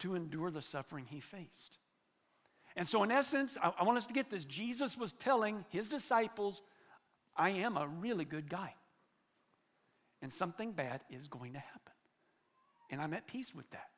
to 0.00 0.14
endure 0.14 0.50
the 0.50 0.62
suffering 0.62 1.06
he 1.08 1.20
faced. 1.20 1.78
And 2.76 2.86
so, 2.86 3.02
in 3.02 3.10
essence, 3.10 3.56
I, 3.62 3.72
I, 3.78 3.84
want 3.84 3.98
us 3.98 4.06
to 4.06 4.14
get 4.14 4.30
this. 4.30 4.44
Jesus 4.44 4.98
was 4.98 5.12
telling 5.12 5.64
his 5.68 5.88
disciples, 5.88 6.62
I 7.36 7.50
am 7.50 7.76
a 7.76 7.86
really 7.86 8.24
good 8.24 8.50
guy. 8.50 8.74
And 10.22 10.32
something 10.32 10.72
bad 10.72 11.00
is 11.10 11.28
going 11.28 11.52
to 11.52 11.58
happen. 11.58 11.92
And 12.90 13.00
I'm 13.00 13.14
at 13.14 13.26
peace 13.26 13.54
with 13.54 13.68
that. 13.70 13.90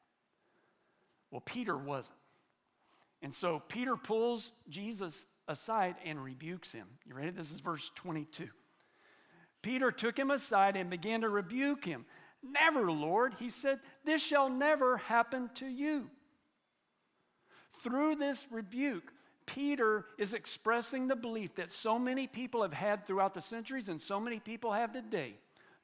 Well, 1.31 1.41
Peter 1.41 1.77
wasn't. 1.77 2.19
And 3.23 3.33
so 3.33 3.63
Peter 3.69 3.97
pulls 3.97 4.53
Jesus 4.69 5.27
aside 5.49 5.97
and 6.05 6.23
rebukes 6.23 6.73
him. 6.73 6.87
You 7.07 7.15
ready? 7.15 7.31
This 7.31 7.51
is 7.51 7.61
verse 7.61 7.91
22. 7.95 8.49
Peter 9.63 9.91
took 9.91 10.19
him 10.19 10.31
aside 10.31 10.77
and 10.77 10.91
began 10.91 11.23
to 11.23 11.29
rebuke 11.29 11.85
him. 11.85 12.05
Never, 12.43 12.91
Lord, 12.91 13.35
he 13.39 13.49
said, 13.49 13.81
this 14.05 14.23
shall 14.23 14.49
never 14.49 14.99
happen 14.99 15.51
to 15.55 15.67
you. 15.67 16.11
Through 17.81 18.17
this 18.17 18.45
rebuke, 18.51 19.13
Peter 19.47 20.07
is 20.19 20.35
expressing 20.35 21.07
the 21.07 21.17
belief 21.17 21.55
that 21.55 21.71
so 21.71 21.99
many 21.99 22.27
people 22.27 22.63
have 22.63 22.73
had 22.73 23.07
throughout 23.07 23.33
the 23.33 23.41
centuries 23.41 23.89
and 23.89 24.01
so 24.01 24.19
many 24.19 24.41
people 24.41 24.73
have 24.73 24.93
today. 24.93 25.35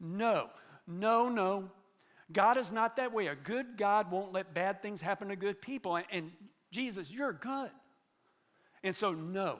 No, 0.01 0.49
no, 0.87 1.29
no. 1.29 1.71
God 2.33 2.57
is 2.57 2.73
not 2.73 2.97
that 2.97 3.13
way. 3.13 3.29
A 3.29 3.35
good 3.35 3.77
God 3.77 4.11
won't 4.11 4.33
let 4.33 4.55
bad 4.55 4.83
things 4.83 5.01
happen 5.01 5.29
to 5.29 5.37
good 5.37 5.61
people. 5.61 6.01
And 6.11 6.33
Jesus, 6.71 7.11
you're 7.11 7.33
good. 7.33 7.71
And 8.83 8.97
so, 8.97 9.13
no, 9.13 9.59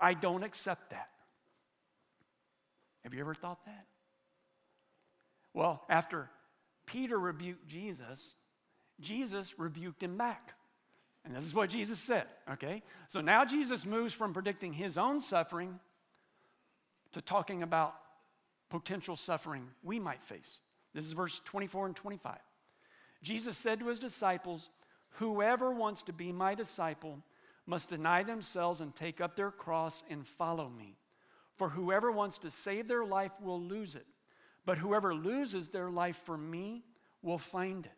I 0.00 0.14
don't 0.14 0.42
accept 0.42 0.90
that. 0.90 1.08
Have 3.04 3.14
you 3.14 3.20
ever 3.20 3.34
thought 3.34 3.64
that? 3.66 3.86
Well, 5.54 5.84
after 5.88 6.28
Peter 6.86 7.18
rebuked 7.18 7.66
Jesus, 7.68 8.34
Jesus 9.00 9.58
rebuked 9.58 10.02
him 10.02 10.16
back. 10.16 10.55
And 11.26 11.34
this 11.34 11.44
is 11.44 11.54
what 11.54 11.70
Jesus 11.70 11.98
said, 11.98 12.26
okay? 12.52 12.82
So 13.08 13.20
now 13.20 13.44
Jesus 13.44 13.84
moves 13.84 14.14
from 14.14 14.32
predicting 14.32 14.72
his 14.72 14.96
own 14.96 15.20
suffering 15.20 15.80
to 17.12 17.20
talking 17.20 17.64
about 17.64 17.94
potential 18.70 19.16
suffering 19.16 19.66
we 19.82 19.98
might 19.98 20.22
face. 20.22 20.60
This 20.94 21.04
is 21.04 21.12
verse 21.12 21.40
24 21.44 21.86
and 21.86 21.96
25. 21.96 22.38
Jesus 23.22 23.58
said 23.58 23.80
to 23.80 23.88
his 23.88 23.98
disciples, 23.98 24.70
Whoever 25.18 25.72
wants 25.72 26.02
to 26.04 26.12
be 26.12 26.30
my 26.30 26.54
disciple 26.54 27.18
must 27.66 27.88
deny 27.88 28.22
themselves 28.22 28.80
and 28.80 28.94
take 28.94 29.20
up 29.20 29.34
their 29.34 29.50
cross 29.50 30.04
and 30.08 30.24
follow 30.24 30.68
me. 30.68 30.96
For 31.56 31.68
whoever 31.68 32.12
wants 32.12 32.38
to 32.38 32.50
save 32.50 32.86
their 32.86 33.04
life 33.04 33.32
will 33.40 33.60
lose 33.60 33.96
it, 33.96 34.06
but 34.64 34.78
whoever 34.78 35.14
loses 35.14 35.68
their 35.68 35.90
life 35.90 36.20
for 36.24 36.38
me 36.38 36.84
will 37.22 37.38
find 37.38 37.86
it. 37.86 37.92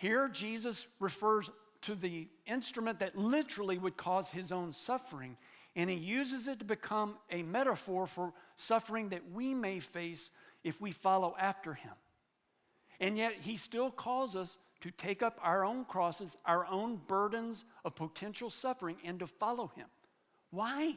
Here, 0.00 0.28
Jesus 0.28 0.86
refers 0.98 1.50
to 1.82 1.94
the 1.94 2.26
instrument 2.46 3.00
that 3.00 3.18
literally 3.18 3.76
would 3.76 3.98
cause 3.98 4.28
his 4.28 4.50
own 4.50 4.72
suffering, 4.72 5.36
and 5.76 5.90
he 5.90 5.96
uses 5.96 6.48
it 6.48 6.60
to 6.60 6.64
become 6.64 7.16
a 7.30 7.42
metaphor 7.42 8.06
for 8.06 8.32
suffering 8.56 9.10
that 9.10 9.30
we 9.30 9.52
may 9.52 9.78
face 9.78 10.30
if 10.64 10.80
we 10.80 10.90
follow 10.90 11.36
after 11.38 11.74
him. 11.74 11.92
And 12.98 13.18
yet, 13.18 13.34
he 13.42 13.58
still 13.58 13.90
calls 13.90 14.36
us 14.36 14.56
to 14.80 14.90
take 14.90 15.22
up 15.22 15.38
our 15.42 15.66
own 15.66 15.84
crosses, 15.84 16.34
our 16.46 16.64
own 16.64 16.98
burdens 17.06 17.66
of 17.84 17.94
potential 17.94 18.48
suffering, 18.48 18.96
and 19.04 19.18
to 19.18 19.26
follow 19.26 19.70
Him. 19.76 19.86
Why? 20.50 20.94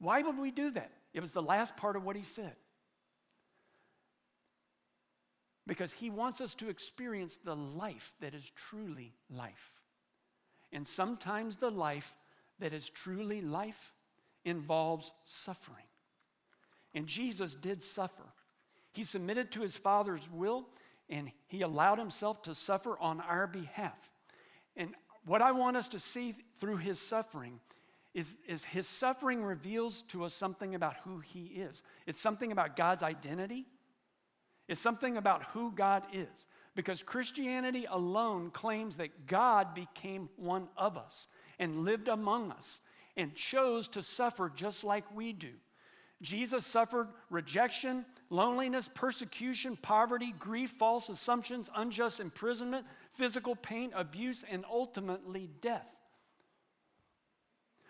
Why 0.00 0.22
would 0.22 0.36
we 0.36 0.50
do 0.50 0.72
that? 0.72 0.90
It 1.14 1.20
was 1.20 1.30
the 1.30 1.40
last 1.40 1.76
part 1.76 1.94
of 1.94 2.02
what 2.02 2.16
He 2.16 2.24
said. 2.24 2.56
Because 5.66 5.92
He 5.92 6.10
wants 6.10 6.40
us 6.40 6.54
to 6.56 6.68
experience 6.68 7.38
the 7.42 7.56
life 7.56 8.14
that 8.20 8.34
is 8.34 8.50
truly 8.54 9.12
life. 9.30 9.72
And 10.72 10.86
sometimes 10.86 11.56
the 11.56 11.70
life 11.70 12.14
that 12.58 12.72
is 12.72 12.88
truly 12.90 13.40
life 13.40 13.92
involves 14.44 15.12
suffering. 15.24 15.84
And 16.94 17.06
Jesus 17.06 17.54
did 17.54 17.82
suffer. 17.82 18.24
He 18.92 19.04
submitted 19.04 19.50
to 19.52 19.60
his 19.60 19.76
Father's 19.76 20.26
will 20.30 20.66
and 21.08 21.30
he 21.46 21.62
allowed 21.62 21.98
himself 21.98 22.42
to 22.42 22.54
suffer 22.54 22.98
on 22.98 23.20
our 23.20 23.46
behalf. 23.46 23.98
And 24.76 24.94
what 25.26 25.42
I 25.42 25.52
want 25.52 25.76
us 25.76 25.88
to 25.90 26.00
see 26.00 26.34
through 26.58 26.78
his 26.78 26.98
suffering 26.98 27.60
is, 28.14 28.38
is 28.48 28.64
his 28.64 28.88
suffering 28.88 29.44
reveals 29.44 30.02
to 30.08 30.24
us 30.24 30.34
something 30.34 30.74
about 30.74 30.96
who 31.04 31.18
he 31.18 31.44
is. 31.44 31.82
It's 32.06 32.20
something 32.20 32.50
about 32.50 32.76
God's 32.76 33.02
identity, 33.02 33.66
it's 34.68 34.80
something 34.80 35.16
about 35.16 35.44
who 35.44 35.72
God 35.72 36.02
is. 36.12 36.46
Because 36.74 37.02
Christianity 37.02 37.86
alone 37.88 38.50
claims 38.50 38.96
that 38.96 39.26
God 39.26 39.74
became 39.74 40.28
one 40.36 40.68
of 40.76 40.98
us 40.98 41.28
and 41.58 41.84
lived 41.84 42.08
among 42.08 42.52
us 42.52 42.80
and 43.16 43.34
chose 43.34 43.88
to 43.88 44.02
suffer 44.02 44.52
just 44.54 44.84
like 44.84 45.04
we 45.14 45.32
do. 45.32 45.52
Jesus 46.22 46.66
suffered 46.66 47.08
rejection, 47.30 48.04
loneliness, 48.30 48.88
persecution, 48.92 49.76
poverty, 49.80 50.34
grief, 50.38 50.70
false 50.78 51.08
assumptions, 51.08 51.70
unjust 51.76 52.20
imprisonment, 52.20 52.86
physical 53.14 53.54
pain, 53.56 53.90
abuse, 53.94 54.44
and 54.50 54.64
ultimately 54.70 55.48
death. 55.60 55.86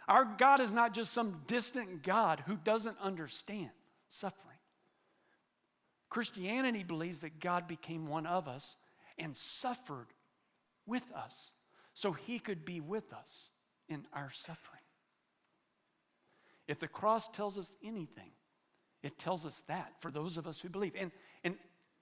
Our 0.08 0.24
God 0.24 0.60
is 0.60 0.70
not 0.70 0.94
just 0.94 1.12
some 1.12 1.42
distant 1.48 2.04
God 2.04 2.42
who 2.46 2.56
doesn't 2.56 2.96
understand 3.00 3.70
suffering. 4.08 4.45
Christianity 6.08 6.82
believes 6.82 7.20
that 7.20 7.40
God 7.40 7.66
became 7.66 8.06
one 8.06 8.26
of 8.26 8.48
us 8.48 8.76
and 9.18 9.36
suffered 9.36 10.06
with 10.86 11.04
us 11.14 11.52
so 11.94 12.12
he 12.12 12.38
could 12.38 12.64
be 12.64 12.80
with 12.80 13.12
us 13.12 13.50
in 13.88 14.06
our 14.12 14.30
suffering. 14.30 14.82
If 16.68 16.78
the 16.78 16.88
cross 16.88 17.28
tells 17.28 17.58
us 17.58 17.74
anything, 17.82 18.30
it 19.02 19.18
tells 19.18 19.46
us 19.46 19.62
that 19.68 19.92
for 20.00 20.10
those 20.10 20.36
of 20.36 20.46
us 20.46 20.58
who 20.58 20.68
believe. 20.68 20.92
And, 20.98 21.10
and, 21.44 21.54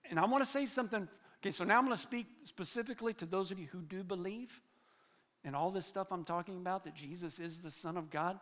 and 0.09 0.19
I 0.19 0.25
want 0.25 0.45
to 0.45 0.51
say 0.51 0.67
something. 0.67 1.09
Okay, 1.43 1.51
so 1.51 1.64
now 1.64 1.79
I'm 1.79 1.85
going 1.85 1.97
to 1.97 2.03
speak 2.03 2.27
specifically 2.45 3.12
to 3.14 3.27
those 3.27 3.51
of 3.51 3.59
you 3.59 3.67
who 3.71 3.83
do 3.83 4.03
believe 4.03 4.61
and 5.45 5.55
all 5.55 5.71
this 5.71 5.85
stuff 5.85 6.09
I'm 6.11 6.25
talking 6.25 6.57
about 6.57 6.85
that 6.85 6.95
Jesus 6.95 7.38
is 7.38 7.59
the 7.59 7.71
Son 7.71 7.97
of 7.97 8.11
God, 8.11 8.40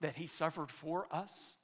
that 0.00 0.14
He 0.14 0.26
suffered 0.26 0.70
for 0.70 1.06
us. 1.10 1.56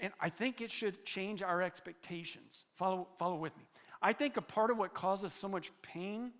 And 0.00 0.12
I 0.20 0.30
think 0.30 0.60
it 0.60 0.72
should 0.72 1.04
change 1.04 1.42
our 1.42 1.62
expectations. 1.62 2.64
Follow, 2.76 3.06
follow 3.18 3.36
with 3.36 3.56
me. 3.56 3.64
I 4.02 4.12
think 4.14 4.36
a 4.36 4.42
part 4.42 4.70
of 4.70 4.78
what 4.78 4.94
causes 4.94 5.32
so 5.32 5.46
much 5.46 5.70
pain 5.82 6.32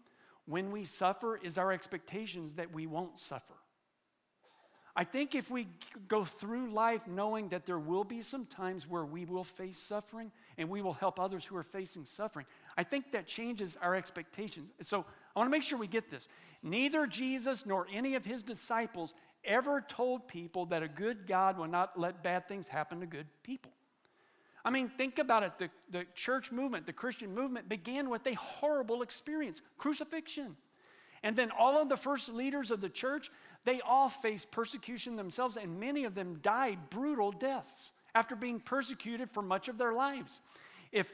when 0.46 0.70
we 0.70 0.85
suffer 0.87 1.37
is 1.37 1.59
our 1.59 1.70
expectations 1.70 2.55
that 2.55 2.73
we 2.73 2.87
won't 2.87 3.18
suffer. 3.18 3.55
I 4.96 5.05
think 5.05 5.35
if 5.35 5.51
we 5.51 5.68
go 6.09 6.25
through 6.25 6.73
life 6.73 7.07
knowing 7.07 7.49
that 7.51 7.64
there 7.64 7.79
will 7.79 8.03
be 8.03 8.23
some 8.23 8.44
times 8.44 8.88
where 8.88 9.05
we 9.05 9.25
will 9.25 9.44
face 9.44 9.79
suffering 9.79 10.33
and 10.59 10.68
we 10.68 10.83
will 10.83 10.94
help 10.94 11.20
others 11.20 11.44
who 11.44 11.57
are 11.57 11.62
facing 11.62 12.05
suffering, 12.05 12.44
I 12.77 12.83
think 12.83 13.12
that 13.12 13.27
changes 13.27 13.79
our 13.81 13.94
expectations. 13.94 14.73
So 14.83 15.05
I 15.35 15.38
want 15.38 15.46
to 15.46 15.51
make 15.51 15.62
sure 15.62 15.79
we 15.79 15.87
get 15.87 16.11
this. 16.11 16.29
Neither 16.62 17.07
Jesus 17.07 17.66
nor 17.66 17.87
any 17.92 18.16
of 18.16 18.25
his 18.25 18.42
disciples 18.42 19.14
ever 19.44 19.81
told 19.81 20.29
people 20.29 20.66
that 20.66 20.83
a 20.83 20.88
good 20.88 21.26
God 21.26 21.59
will 21.59 21.68
not 21.68 21.98
let 21.98 22.22
bad 22.22 22.48
things 22.48 22.68
happen 22.68 23.00
to 23.00 23.07
good 23.07 23.26
people. 23.42 23.72
I 24.64 24.70
mean, 24.70 24.88
think 24.88 25.18
about 25.18 25.42
it. 25.42 25.53
The, 25.59 25.70
the 25.90 26.07
church 26.14 26.53
movement, 26.53 26.87
the 26.87 26.92
Christian 26.92 27.35
movement, 27.35 27.68
began 27.68 28.11
with 28.11 28.26
a 28.26 28.35
horrible 28.35 29.03
experience 29.03 29.61
crucifixion. 29.79 30.57
And 31.22 31.37
then 31.37 31.50
all 31.50 31.81
of 31.81 31.88
the 31.88 31.96
first 31.96 32.29
leaders 32.29 32.70
of 32.70 32.81
the 32.81 32.88
church, 32.88 33.31
they 33.64 33.81
all 33.81 34.09
faced 34.09 34.50
persecution 34.50 35.16
themselves, 35.16 35.57
and 35.57 35.79
many 35.79 36.05
of 36.05 36.14
them 36.14 36.38
died 36.42 36.79
brutal 36.90 37.33
deaths 37.33 37.92
after 38.14 38.35
being 38.35 38.61
persecuted 38.61 39.31
for 39.31 39.42
much 39.42 39.68
of 39.68 39.79
their 39.79 39.92
lives. 39.92 40.40
If, 40.92 41.09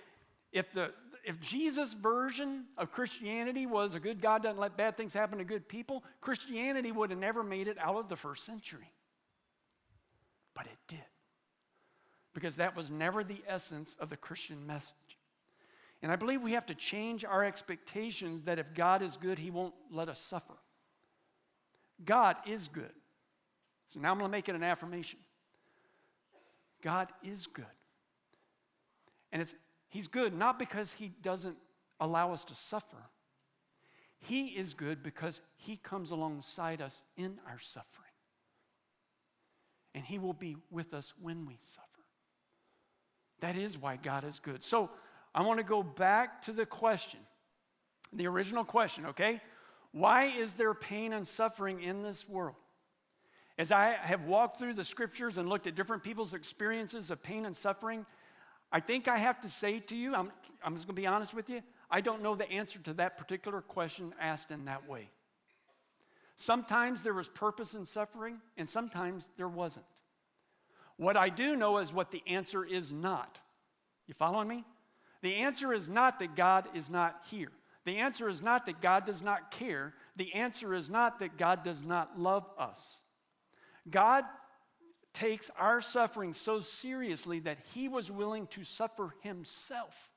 if, 0.53 0.73
the, 0.73 0.93
if 1.27 1.41
Jesus' 1.41 1.93
version 1.93 2.67
of 2.79 2.93
Christianity 2.93 3.67
was 3.67 3.95
a 3.95 4.01
good 4.01 4.23
God 4.23 4.45
doesn't 4.45 4.61
let 4.61 4.77
bad 4.77 4.97
things 4.97 5.13
happen 5.13 5.39
to 5.39 5.45
good 5.45 5.69
people, 5.69 6.05
Christianity 6.21 6.93
would 6.93 7.11
have 7.11 7.19
never 7.19 7.43
made 7.43 7.67
it 7.67 7.77
out 7.81 7.97
of 7.97 8.09
the 8.09 8.15
first 8.15 8.45
century. 8.45 8.93
But 10.55 10.67
it 10.67 10.79
did. 10.87 11.05
Because 12.33 12.57
that 12.57 12.77
was 12.77 12.91
never 12.91 13.25
the 13.25 13.43
essence 13.49 13.97
of 13.99 14.09
the 14.09 14.17
Christian 14.17 14.65
message. 14.67 14.95
And 16.01 16.13
I 16.13 16.17
believe 16.17 16.43
we 16.43 16.53
have 16.53 16.67
to 16.67 16.75
change 16.77 17.25
our 17.25 17.45
expectations 17.45 18.43
that 18.43 18.61
if 18.61 18.73
God 18.73 19.03
is 19.03 19.17
good, 19.17 19.37
He 19.37 19.51
won't 19.51 19.75
let 19.91 20.09
us 20.09 20.21
suffer. 20.21 20.55
God 22.05 22.37
is 22.47 22.69
good. 22.69 22.93
So 23.89 23.99
now 23.99 24.13
I'm 24.13 24.19
going 24.19 24.31
to 24.31 24.37
make 24.37 24.49
it 24.49 24.55
an 24.55 24.63
affirmation. 24.63 25.19
God 26.83 27.09
is 27.25 27.49
good. 27.49 27.65
And 29.33 29.43
it's, 29.43 29.55
He's 29.89 30.09
good 30.09 30.35
not 30.35 30.59
because 30.59 30.93
He 30.93 31.13
doesn't 31.23 31.57
allow 32.01 32.33
us 32.33 32.45
to 32.45 32.55
suffer. 32.55 32.97
He 34.19 34.47
is 34.49 34.75
good 34.75 35.03
because 35.03 35.41
He 35.57 35.77
comes 35.77 36.11
alongside 36.11 36.81
us 36.81 37.03
in 37.17 37.39
our 37.49 37.59
suffering. 37.61 38.11
And 39.95 40.05
He 40.05 40.19
will 40.19 40.33
be 40.33 40.57
with 40.71 40.95
us 40.95 41.13
when 41.21 41.47
we 41.47 41.59
suffer. 41.63 41.87
That 43.41 43.57
is 43.57 43.79
why 43.79 43.97
God 43.97 44.25
is 44.25 44.39
good. 44.39 44.65
So 44.65 44.91
I 45.35 45.43
want 45.43 45.59
to 45.59 45.65
go 45.65 45.83
back 45.83 46.43
to 46.43 46.53
the 46.53 46.67
question, 46.67 47.21
the 48.13 48.27
original 48.27 48.65
question, 48.65 49.07
okay? 49.07 49.41
Why 49.93 50.27
is 50.27 50.55
there 50.55 50.75
pain 50.75 51.13
and 51.13 51.27
suffering 51.27 51.83
in 51.83 52.03
this 52.03 52.29
world? 52.29 52.57
As 53.59 53.73
I 53.73 53.93
have 53.93 54.25
walked 54.25 54.59
through 54.59 54.75
the 54.75 54.85
scriptures 54.85 55.39
and 55.39 55.49
looked 55.49 55.67
at 55.67 55.75
different 55.75 56.03
people's 56.03 56.35
experiences 56.35 57.11
of 57.11 57.23
pain 57.23 57.47
and 57.47 57.57
suffering, 57.57 58.05
I 58.73 58.81
think 58.81 59.09
I 59.09 59.19
have 59.19 59.41
to 59.43 59.49
say 59.49 59.81
to 59.81 59.97
you, 59.97 60.15
I'm, 60.15 60.33
I'm 60.63 60.75
just 60.75 60.87
going 60.87 60.97
to 60.97 61.03
be 61.03 61.07
honest 61.07 61.35
with 61.35 61.49
you, 61.49 61.63
I 61.91 62.01
don't 62.01 62.23
know 62.23 62.35
the 62.35 62.51
answer 62.51 62.79
to 62.81 62.95
that 62.95 63.17
particular 63.17 63.61
question 63.61 64.13
asked 64.21 64.51
in 64.51 64.65
that 64.65 64.89
way. 64.89 65.09
Sometimes 66.37 67.03
there 67.03 67.15
was 67.15 67.29
purpose 67.29 67.75
in 67.75 67.87
suffering, 67.87 68.39
and 68.57 68.69
sometimes 68.69 69.29
there 69.37 69.49
wasn't. 69.49 69.87
What 70.97 71.17
I 71.17 71.29
do 71.29 71.57
know 71.57 71.79
is 71.79 71.93
what 71.93 72.11
the 72.11 72.23
answer 72.27 72.65
is 72.65 72.93
not. 72.93 73.39
You 74.07 74.15
following 74.15 74.49
me? 74.49 74.65
The 75.23 75.37
answer 75.37 75.73
is 75.73 75.89
not 75.89 76.19
that 76.19 76.37
God 76.37 76.69
is 76.75 76.91
not 76.91 77.23
here. 77.31 77.51
The 77.85 77.99
answer 77.99 78.29
is 78.29 78.43
not 78.43 78.67
that 78.67 78.81
God 78.81 79.07
does 79.07 79.23
not 79.23 79.51
care. 79.51 79.95
The 80.17 80.35
answer 80.35 80.75
is 80.75 80.91
not 80.91 81.21
that 81.21 81.39
God 81.39 81.63
does 81.63 81.83
not 81.83 82.19
love 82.19 82.45
us. 82.59 82.99
God 83.91 84.25
takes 85.17 85.51
our 85.59 85.81
suffering 85.81 86.35
so 86.35 86.61
seriously 86.61 87.41
that 87.41 87.57
he 87.73 87.89
was 87.89 88.11
willing 88.11 88.47
to 88.49 88.63
suffer 88.63 89.15
himself. 89.23 90.11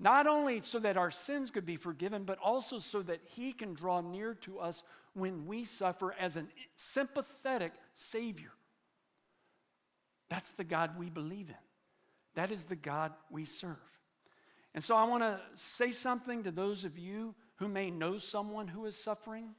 Not 0.00 0.26
only 0.26 0.60
so 0.62 0.80
that 0.80 0.96
our 0.96 1.12
sins 1.12 1.52
could 1.52 1.64
be 1.64 1.76
forgiven, 1.76 2.24
but 2.24 2.38
also 2.38 2.80
so 2.80 3.00
that 3.02 3.20
he 3.24 3.52
can 3.52 3.74
draw 3.74 4.00
near 4.00 4.34
to 4.34 4.58
us 4.58 4.82
when 5.14 5.46
we 5.46 5.62
suffer 5.62 6.14
as 6.18 6.36
a 6.36 6.44
sympathetic 6.76 7.72
Savior. 7.94 8.50
That's 10.28 10.50
the 10.52 10.64
God 10.64 10.98
we 10.98 11.10
believe 11.10 11.48
in. 11.48 11.54
That 12.34 12.50
is 12.50 12.64
the 12.64 12.76
God 12.76 13.12
we 13.30 13.44
serve. 13.44 13.76
And 14.74 14.82
so 14.82 14.96
I 14.96 15.04
want 15.04 15.22
to 15.22 15.40
say 15.54 15.92
something 15.92 16.42
to 16.42 16.50
those 16.50 16.84
of 16.84 16.98
you 16.98 17.36
who 17.56 17.68
may 17.68 17.90
know 17.90 18.18
someone 18.18 18.66
who 18.66 18.86
is 18.86 18.96
suffering. 18.96 19.54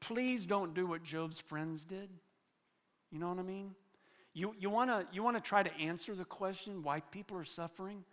Please 0.00 0.46
don't 0.46 0.74
do 0.74 0.86
what 0.86 1.02
Job's 1.02 1.38
friends 1.38 1.84
did. 1.84 2.08
You 3.10 3.18
know 3.18 3.28
what 3.28 3.38
I 3.38 3.42
mean? 3.42 3.74
You, 4.32 4.54
you 4.58 4.70
want 4.70 4.90
to 4.90 5.06
you 5.12 5.22
wanna 5.22 5.40
try 5.40 5.62
to 5.62 5.74
answer 5.76 6.14
the 6.14 6.24
question 6.24 6.82
why 6.82 7.00
people 7.00 7.36
are 7.36 7.44
suffering, 7.44 8.04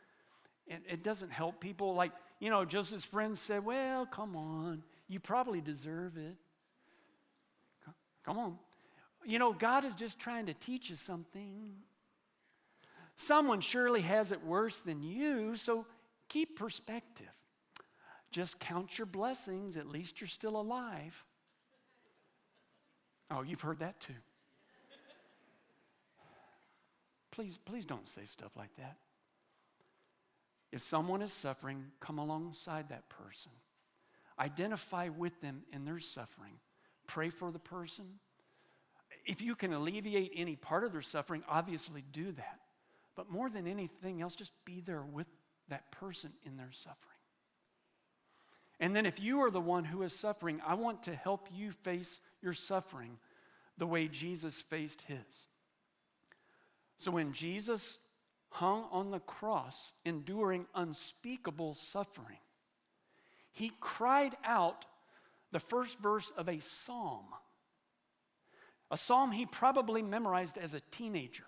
and 0.67 0.81
it 0.89 1.03
doesn't 1.03 1.31
help 1.31 1.59
people. 1.59 1.93
Like, 1.93 2.11
you 2.39 2.49
know, 2.49 2.65
Joseph's 2.65 3.05
friends 3.05 3.39
said, 3.39 3.63
Well, 3.63 4.05
come 4.05 4.35
on, 4.35 4.83
you 5.07 5.19
probably 5.19 5.61
deserve 5.61 6.17
it. 6.17 6.35
Come 8.25 8.37
on. 8.39 8.57
You 9.25 9.39
know, 9.39 9.53
God 9.53 9.85
is 9.85 9.95
just 9.95 10.19
trying 10.19 10.47
to 10.47 10.53
teach 10.53 10.89
you 10.89 10.95
something. 10.95 11.71
Someone 13.15 13.61
surely 13.61 14.01
has 14.01 14.31
it 14.31 14.43
worse 14.43 14.79
than 14.79 15.01
you, 15.01 15.55
so 15.55 15.85
keep 16.29 16.57
perspective. 16.57 17.27
Just 18.31 18.59
count 18.59 18.97
your 18.97 19.05
blessings, 19.05 19.77
at 19.77 19.87
least 19.87 20.19
you're 20.19 20.27
still 20.27 20.59
alive. 20.59 21.23
Oh, 23.29 23.41
you've 23.41 23.61
heard 23.61 23.79
that 23.79 23.99
too. 23.99 24.13
Please, 27.31 27.59
please 27.65 27.85
don't 27.85 28.07
say 28.07 28.25
stuff 28.25 28.51
like 28.55 28.75
that. 28.77 28.97
If 30.71 30.81
someone 30.81 31.21
is 31.21 31.31
suffering, 31.31 31.85
come 31.99 32.17
alongside 32.17 32.89
that 32.89 33.07
person. 33.09 33.51
Identify 34.39 35.09
with 35.09 35.39
them 35.41 35.63
in 35.71 35.85
their 35.85 35.99
suffering. 35.99 36.53
Pray 37.05 37.29
for 37.29 37.51
the 37.51 37.59
person. 37.59 38.05
If 39.25 39.41
you 39.41 39.55
can 39.55 39.73
alleviate 39.73 40.31
any 40.35 40.55
part 40.55 40.83
of 40.83 40.91
their 40.91 41.01
suffering, 41.01 41.43
obviously 41.47 42.03
do 42.11 42.31
that. 42.33 42.59
But 43.15 43.29
more 43.29 43.49
than 43.49 43.67
anything 43.67 44.21
else, 44.21 44.35
just 44.35 44.51
be 44.65 44.81
there 44.81 45.03
with 45.03 45.27
that 45.69 45.91
person 45.91 46.31
in 46.45 46.57
their 46.57 46.71
suffering. 46.71 47.16
And 48.79 48.95
then, 48.95 49.05
if 49.05 49.19
you 49.19 49.41
are 49.41 49.49
the 49.49 49.59
one 49.59 49.83
who 49.83 50.03
is 50.03 50.13
suffering, 50.13 50.61
I 50.65 50.75
want 50.75 51.03
to 51.03 51.15
help 51.15 51.47
you 51.51 51.71
face 51.71 52.19
your 52.41 52.53
suffering 52.53 53.17
the 53.77 53.87
way 53.87 54.07
Jesus 54.07 54.61
faced 54.61 55.01
his. 55.03 55.17
So, 56.97 57.11
when 57.11 57.33
Jesus 57.33 57.97
hung 58.49 58.85
on 58.91 59.09
the 59.09 59.19
cross, 59.19 59.93
enduring 60.05 60.65
unspeakable 60.75 61.73
suffering, 61.73 62.37
he 63.51 63.71
cried 63.79 64.35
out 64.45 64.85
the 65.51 65.59
first 65.59 65.97
verse 65.99 66.31
of 66.37 66.47
a 66.47 66.59
psalm. 66.59 67.25
A 68.91 68.97
psalm 68.97 69.31
he 69.31 69.45
probably 69.45 70.01
memorized 70.01 70.57
as 70.57 70.73
a 70.73 70.81
teenager. 70.91 71.45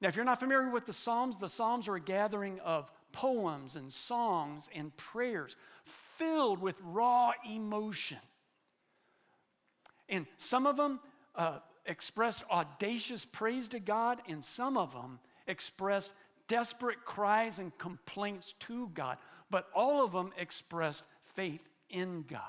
Now, 0.00 0.08
if 0.08 0.16
you're 0.16 0.24
not 0.24 0.40
familiar 0.40 0.68
with 0.68 0.86
the 0.86 0.92
Psalms, 0.92 1.38
the 1.38 1.48
Psalms 1.48 1.88
are 1.88 1.94
a 1.94 2.00
gathering 2.00 2.60
of 2.60 2.90
poems 3.14 3.76
and 3.76 3.90
songs 3.90 4.68
and 4.74 4.94
prayers 4.96 5.56
filled 5.84 6.60
with 6.60 6.74
raw 6.82 7.32
emotion. 7.48 8.18
And 10.08 10.26
some 10.36 10.66
of 10.66 10.76
them 10.76 11.00
uh, 11.34 11.60
expressed 11.86 12.44
audacious 12.50 13.24
praise 13.24 13.68
to 13.68 13.80
God, 13.80 14.20
and 14.28 14.44
some 14.44 14.76
of 14.76 14.92
them 14.92 15.18
expressed 15.46 16.10
desperate 16.48 17.04
cries 17.04 17.58
and 17.58 17.76
complaints 17.78 18.54
to 18.60 18.90
God. 18.94 19.16
But 19.50 19.68
all 19.74 20.04
of 20.04 20.12
them 20.12 20.32
expressed 20.36 21.04
faith 21.34 21.62
in 21.88 22.24
God. 22.28 22.40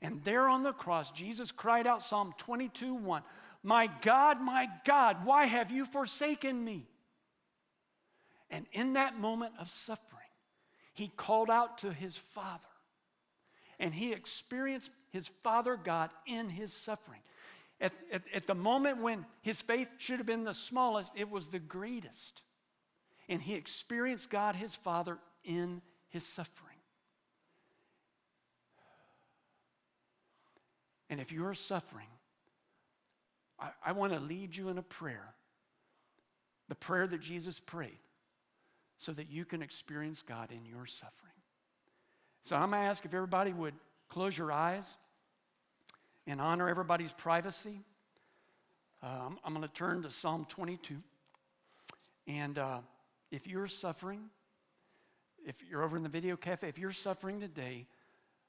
And 0.00 0.24
there 0.24 0.48
on 0.48 0.62
the 0.62 0.72
cross, 0.72 1.12
Jesus 1.12 1.52
cried 1.52 1.86
out, 1.86 2.02
Psalm 2.02 2.34
22 2.38 2.94
1, 2.94 3.22
my 3.62 3.88
God, 4.00 4.40
my 4.40 4.68
God, 4.84 5.24
why 5.24 5.44
have 5.44 5.70
you 5.70 5.86
forsaken 5.86 6.64
me? 6.64 6.88
And 8.52 8.66
in 8.72 8.92
that 8.92 9.18
moment 9.18 9.54
of 9.58 9.70
suffering, 9.70 10.20
he 10.92 11.08
called 11.16 11.50
out 11.50 11.78
to 11.78 11.92
his 11.92 12.16
Father. 12.16 12.60
And 13.80 13.92
he 13.92 14.12
experienced 14.12 14.90
his 15.10 15.26
Father 15.42 15.76
God 15.82 16.10
in 16.26 16.50
his 16.50 16.72
suffering. 16.72 17.20
At, 17.80 17.92
at, 18.12 18.22
at, 18.32 18.46
the 18.46 18.54
moment 18.54 18.98
when 18.98 19.24
his 19.40 19.60
faith 19.60 19.88
should 19.98 20.18
have 20.18 20.26
been 20.26 20.44
the 20.44 20.54
smallest, 20.54 21.10
it 21.16 21.28
was 21.28 21.48
the 21.48 21.58
greatest. 21.58 22.42
And 23.28 23.40
he 23.40 23.54
experienced 23.54 24.30
God, 24.30 24.54
his 24.54 24.74
Father, 24.74 25.18
in 25.44 25.80
his 26.10 26.24
suffering. 26.24 26.76
And 31.08 31.20
if 31.20 31.32
you're 31.32 31.54
suffering, 31.54 32.06
I, 33.58 33.70
I 33.84 33.92
want 33.92 34.12
to 34.12 34.20
lead 34.20 34.54
you 34.54 34.68
in 34.68 34.78
a 34.78 34.82
prayer, 34.82 35.34
the 36.68 36.74
prayer 36.74 37.06
that 37.06 37.20
Jesus 37.20 37.58
prayed, 37.58 37.98
so 39.02 39.12
that 39.12 39.28
you 39.28 39.44
can 39.44 39.62
experience 39.62 40.22
God 40.22 40.50
in 40.52 40.64
your 40.64 40.86
suffering. 40.86 41.32
So 42.42 42.54
I'm 42.54 42.70
going 42.70 42.82
to 42.82 42.88
ask 42.88 43.04
if 43.04 43.12
everybody 43.12 43.52
would 43.52 43.74
close 44.08 44.38
your 44.38 44.52
eyes. 44.52 44.96
and 46.28 46.40
honor 46.40 46.68
everybody's 46.68 47.12
privacy, 47.12 47.80
uh, 49.02 49.28
I'm, 49.44 49.54
going 49.54 49.66
to 49.66 49.74
turn 49.74 50.02
to 50.02 50.10
Psalm 50.10 50.46
22. 50.48 50.94
And 52.28 52.58
uh, 52.58 52.78
if 53.32 53.48
you're 53.48 53.66
suffering, 53.66 54.20
if 55.44 55.56
you're 55.68 55.82
over 55.82 55.96
in 55.96 56.04
the 56.04 56.08
video 56.08 56.36
cafe, 56.36 56.68
if 56.68 56.78
you're 56.78 56.92
suffering 56.92 57.40
today, 57.40 57.88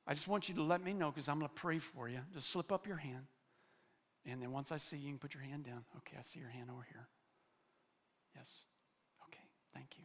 I 0.05 0.13
just 0.13 0.27
want 0.27 0.49
you 0.49 0.53
to 0.55 0.61
let 0.61 0.83
me 0.83 0.93
know 0.93 1.09
because 1.09 1.27
I'm 1.27 1.39
going 1.39 1.49
to 1.49 1.55
pray 1.55 1.79
for 1.79 2.07
you. 2.07 2.19
Just 2.31 2.51
slip 2.51 2.71
up 2.71 2.85
your 2.85 2.97
hand. 2.97 3.25
And 4.27 4.39
then 4.39 4.51
once 4.51 4.71
I 4.71 4.77
see 4.77 4.97
you, 4.97 5.05
you 5.05 5.09
can 5.09 5.17
put 5.17 5.33
your 5.33 5.43
hand 5.43 5.65
down. 5.65 5.83
Okay, 5.97 6.17
I 6.19 6.21
see 6.21 6.39
your 6.39 6.49
hand 6.49 6.69
over 6.71 6.85
here. 6.91 7.07
Yes. 8.35 8.65
Okay, 9.27 9.43
thank 9.73 9.87
you. 9.97 10.03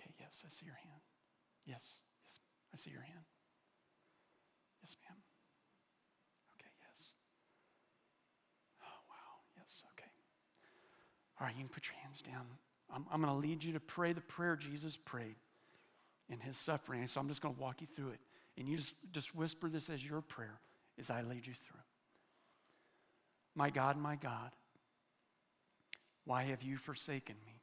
Okay, 0.00 0.10
yes, 0.18 0.42
I 0.44 0.48
see 0.48 0.64
your 0.64 0.78
hand. 0.80 1.02
Yes, 1.66 1.84
yes, 2.24 2.40
I 2.72 2.76
see 2.76 2.90
your 2.90 3.02
hand. 3.02 3.24
Yes, 4.82 4.96
ma'am. 5.04 5.16
Okay, 6.56 6.72
yes. 6.80 7.12
Oh, 8.80 9.00
wow, 9.08 9.44
yes, 9.56 9.82
okay. 9.92 10.08
All 11.38 11.46
right, 11.46 11.54
you 11.54 11.60
can 11.64 11.68
put 11.68 11.86
your 11.86 11.96
hands 12.02 12.22
down. 12.22 12.46
I'm, 12.94 13.04
I'm 13.12 13.20
going 13.20 13.32
to 13.32 13.38
lead 13.38 13.62
you 13.62 13.74
to 13.74 13.80
pray 13.80 14.12
the 14.12 14.22
prayer 14.22 14.56
Jesus 14.56 14.96
prayed 14.96 15.36
in 16.30 16.40
his 16.40 16.56
suffering. 16.56 17.06
So 17.08 17.20
I'm 17.20 17.28
just 17.28 17.42
going 17.42 17.54
to 17.54 17.60
walk 17.60 17.80
you 17.80 17.86
through 17.94 18.10
it. 18.10 18.20
And 18.56 18.68
you 18.68 18.76
just, 18.76 18.94
just 19.12 19.34
whisper 19.34 19.68
this 19.68 19.88
as 19.90 20.04
your 20.04 20.22
prayer 20.22 20.58
as 20.98 21.10
I 21.10 21.22
lead 21.22 21.46
you 21.46 21.54
through. 21.54 21.80
My 23.54 23.70
God, 23.70 23.96
my 23.96 24.16
God, 24.16 24.50
why 26.24 26.44
have 26.44 26.62
you 26.62 26.76
forsaken 26.76 27.36
me? 27.46 27.59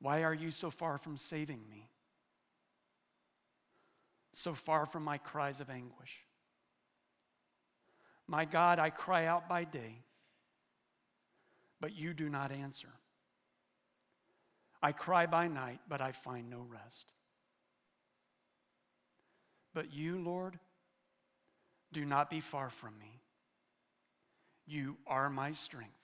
Why 0.00 0.22
are 0.22 0.34
you 0.34 0.50
so 0.50 0.70
far 0.70 0.98
from 0.98 1.16
saving 1.16 1.60
me? 1.70 1.88
So 4.32 4.54
far 4.54 4.86
from 4.86 5.02
my 5.02 5.18
cries 5.18 5.60
of 5.60 5.70
anguish. 5.70 6.24
My 8.26 8.44
God, 8.44 8.78
I 8.78 8.90
cry 8.90 9.26
out 9.26 9.48
by 9.48 9.64
day, 9.64 10.02
but 11.80 11.96
you 11.96 12.14
do 12.14 12.28
not 12.28 12.52
answer. 12.52 12.90
I 14.80 14.92
cry 14.92 15.26
by 15.26 15.48
night, 15.48 15.80
but 15.88 16.00
I 16.00 16.12
find 16.12 16.48
no 16.48 16.64
rest. 16.68 17.12
But 19.74 19.92
you, 19.92 20.20
Lord, 20.22 20.58
do 21.92 22.04
not 22.04 22.30
be 22.30 22.40
far 22.40 22.70
from 22.70 22.96
me. 22.98 23.20
You 24.66 24.96
are 25.06 25.30
my 25.30 25.52
strength. 25.52 25.97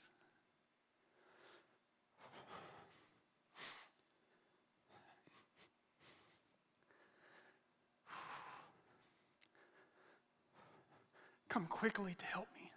Come 11.55 11.67
quickly 11.67 12.17
to 12.19 12.27
help 12.27 12.49
me. 12.57 12.73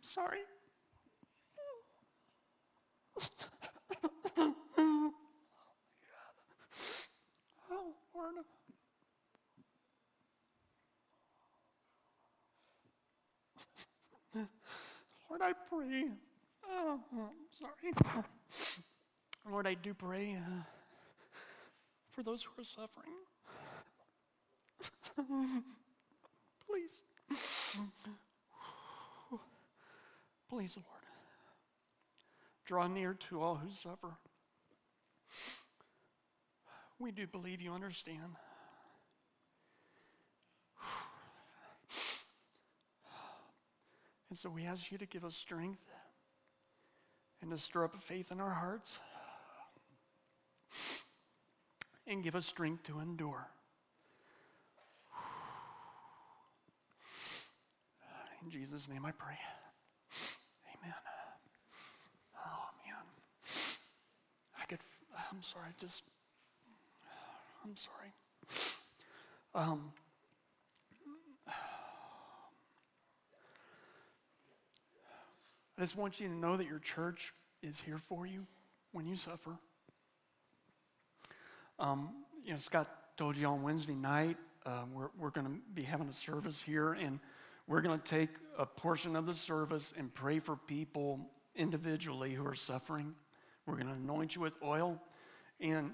Sorry. 0.00 0.38
oh, 4.38 5.12
oh 7.70 7.94
Lord. 8.14 8.46
Lord, 15.40 15.54
I 15.54 15.74
pray. 15.74 16.04
Oh, 16.68 17.00
sorry. 17.50 17.94
Lord, 19.50 19.66
I 19.66 19.74
do 19.74 19.94
pray 19.94 20.36
uh, 20.36 20.62
for 22.10 22.22
those 22.22 22.42
who 22.42 22.60
are 22.60 22.64
suffering. 22.64 23.14
Please. 26.66 27.04
Please, 30.48 30.76
Lord. 30.76 31.04
Draw 32.66 32.88
near 32.88 33.16
to 33.30 33.40
all 33.40 33.56
who 33.56 33.70
suffer. 33.70 34.16
We 36.98 37.12
do 37.12 37.26
believe 37.26 37.60
you 37.62 37.72
understand. 37.72 38.36
And 44.30 44.38
so 44.38 44.48
we 44.48 44.64
ask 44.64 44.92
you 44.92 44.98
to 44.98 45.06
give 45.06 45.24
us 45.24 45.34
strength 45.34 45.82
and 47.42 47.50
to 47.50 47.58
stir 47.58 47.84
up 47.84 48.00
faith 48.00 48.30
in 48.30 48.40
our 48.40 48.54
hearts 48.54 48.98
and 52.06 52.22
give 52.22 52.36
us 52.36 52.46
strength 52.46 52.84
to 52.84 53.00
endure. 53.00 53.48
In 58.42 58.50
Jesus' 58.50 58.88
name 58.88 59.04
I 59.04 59.10
pray. 59.10 59.36
Amen. 60.76 60.94
Oh, 62.38 62.64
man. 62.86 63.04
I 64.60 64.64
could, 64.66 64.78
I'm 65.30 65.42
sorry, 65.42 65.70
just, 65.80 66.02
I'm 67.64 67.76
sorry. 67.76 68.12
Um, 69.54 69.92
I 75.80 75.82
just 75.82 75.96
want 75.96 76.20
you 76.20 76.28
to 76.28 76.34
know 76.34 76.58
that 76.58 76.66
your 76.66 76.78
church 76.78 77.32
is 77.62 77.80
here 77.80 77.96
for 77.96 78.26
you 78.26 78.46
when 78.92 79.06
you 79.06 79.16
suffer. 79.16 79.56
Um, 81.78 82.10
you 82.44 82.52
know, 82.52 82.58
Scott 82.58 82.86
told 83.16 83.34
you 83.34 83.46
on 83.46 83.62
Wednesday 83.62 83.94
night, 83.94 84.36
uh, 84.66 84.82
we're, 84.92 85.08
we're 85.18 85.30
going 85.30 85.46
to 85.46 85.54
be 85.72 85.80
having 85.80 86.06
a 86.06 86.12
service 86.12 86.60
here, 86.60 86.92
and 86.92 87.18
we're 87.66 87.80
going 87.80 87.98
to 87.98 88.04
take 88.04 88.28
a 88.58 88.66
portion 88.66 89.16
of 89.16 89.24
the 89.24 89.32
service 89.32 89.94
and 89.96 90.12
pray 90.12 90.38
for 90.38 90.54
people 90.54 91.18
individually 91.56 92.34
who 92.34 92.46
are 92.46 92.54
suffering. 92.54 93.14
We're 93.64 93.76
going 93.76 93.88
to 93.88 93.94
anoint 93.94 94.36
you 94.36 94.42
with 94.42 94.52
oil. 94.62 95.00
And, 95.62 95.92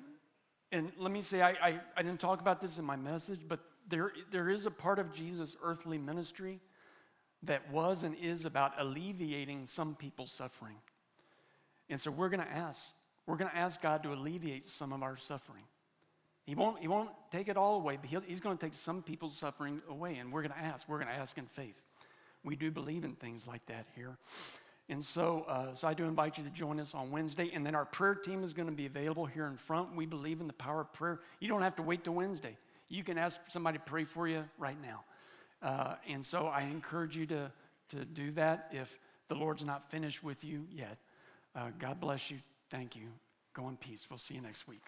and 0.73 0.91
let 0.99 1.13
me 1.13 1.23
say, 1.23 1.43
I, 1.43 1.51
I, 1.51 1.81
I 1.97 2.03
didn't 2.03 2.19
talk 2.19 2.41
about 2.41 2.61
this 2.61 2.79
in 2.79 2.85
my 2.85 2.97
message, 2.97 3.43
but 3.47 3.61
there, 3.89 4.11
there 4.33 4.49
is 4.49 4.67
a 4.67 4.71
part 4.73 4.99
of 4.99 5.13
Jesus' 5.15 5.57
earthly 5.63 5.97
ministry 5.97 6.59
that 7.47 7.71
was 7.71 8.03
and 8.03 8.17
is 8.17 8.45
about 8.45 8.73
alleviating 8.79 9.67
some 9.67 9.95
people's 9.95 10.33
suffering. 10.33 10.77
And 11.89 12.01
so 12.01 12.11
we're 12.11 12.29
going 12.29 12.41
to 12.41 12.53
ask, 12.53 12.95
we're 13.27 13.37
going 13.37 13.51
to 13.51 13.57
ask 13.57 13.81
God 13.81 14.03
to 14.03 14.13
alleviate 14.13 14.67
some 14.67 14.93
of 14.93 15.03
our 15.03 15.17
suffering. 15.17 15.65
He 16.45 16.55
won't, 16.55 16.79
he 16.79 16.89
won't 16.89 17.11
take 17.33 17.49
it 17.49 17.57
all 17.57 17.77
away, 17.77 17.99
but 18.01 18.23
he's 18.25 18.41
going 18.41 18.57
to 18.57 18.65
take 18.65 18.75
some 18.75 19.03
people's 19.03 19.37
suffering 19.37 19.83
away. 19.89 20.17
And 20.17 20.33
we're 20.33 20.43
going 20.43 20.53
to 20.53 20.59
ask. 20.59 20.89
We're 20.89 20.99
going 20.99 21.09
to 21.09 21.15
ask 21.15 21.37
in 21.39 21.47
faith. 21.47 21.81
We 22.45 22.55
do 22.55 22.71
believe 22.71 23.05
in 23.05 23.15
things 23.15 23.47
like 23.47 23.67
that 23.67 23.87
here. 23.97 24.17
And 24.89 25.05
so, 25.05 25.45
uh, 25.49 25.75
so 25.75 25.89
I 25.89 25.95
do 25.95 26.05
invite 26.05 26.39
you 26.39 26.45
to 26.45 26.51
join 26.51 26.79
us 26.79 26.95
on 26.95 27.11
Wednesday. 27.11 27.51
And 27.53 27.67
then 27.67 27.75
our 27.75 27.85
prayer 27.85 28.15
team 28.15 28.45
is 28.45 28.53
going 28.53 28.69
to 28.69 28.75
be 28.75 28.87
available 28.87 29.27
here 29.27 29.47
in 29.47 29.57
front. 29.57 29.97
We 29.97 30.07
believe 30.07 30.41
in 30.41 30.47
the 30.47 30.53
power 30.53 30.83
of 30.83 30.93
prayer. 30.93 31.21
You 31.41 31.49
don't 31.49 31.63
have 31.63 31.75
to 31.77 31.83
wait 31.83 32.05
till 32.05 32.15
Wednesday. 32.15 32.57
You 32.89 33.03
can 33.03 33.19
ask 33.19 33.41
somebody 33.49 33.79
to 33.79 33.85
pray 33.85 34.05
for 34.05 34.29
you 34.29 34.45
right 34.59 34.81
now. 34.81 35.03
Uh, 35.63 35.95
and 36.09 36.25
so 36.25 36.47
I 36.47 36.63
encourage 36.63 37.17
you 37.17 37.27
to, 37.27 37.51
to 37.91 38.05
do 38.05 38.31
that 38.33 38.69
if 38.73 38.99
the 39.29 39.35
Lord's 39.35 39.65
not 39.65 39.91
finished 39.91 40.23
with 40.23 40.45
you 40.45 40.67
yet. 40.71 40.99
Uh, 41.55 41.71
God 41.79 42.01
bless 42.01 42.31
you. 42.31 42.39
Thank 42.71 42.97
you. 42.97 43.09
Go 43.55 43.69
in 43.69 43.77
peace. 43.77 44.07
We'll 44.11 44.19
see 44.19 44.35
you 44.35 44.43
next 44.43 44.69
week. 44.69 44.83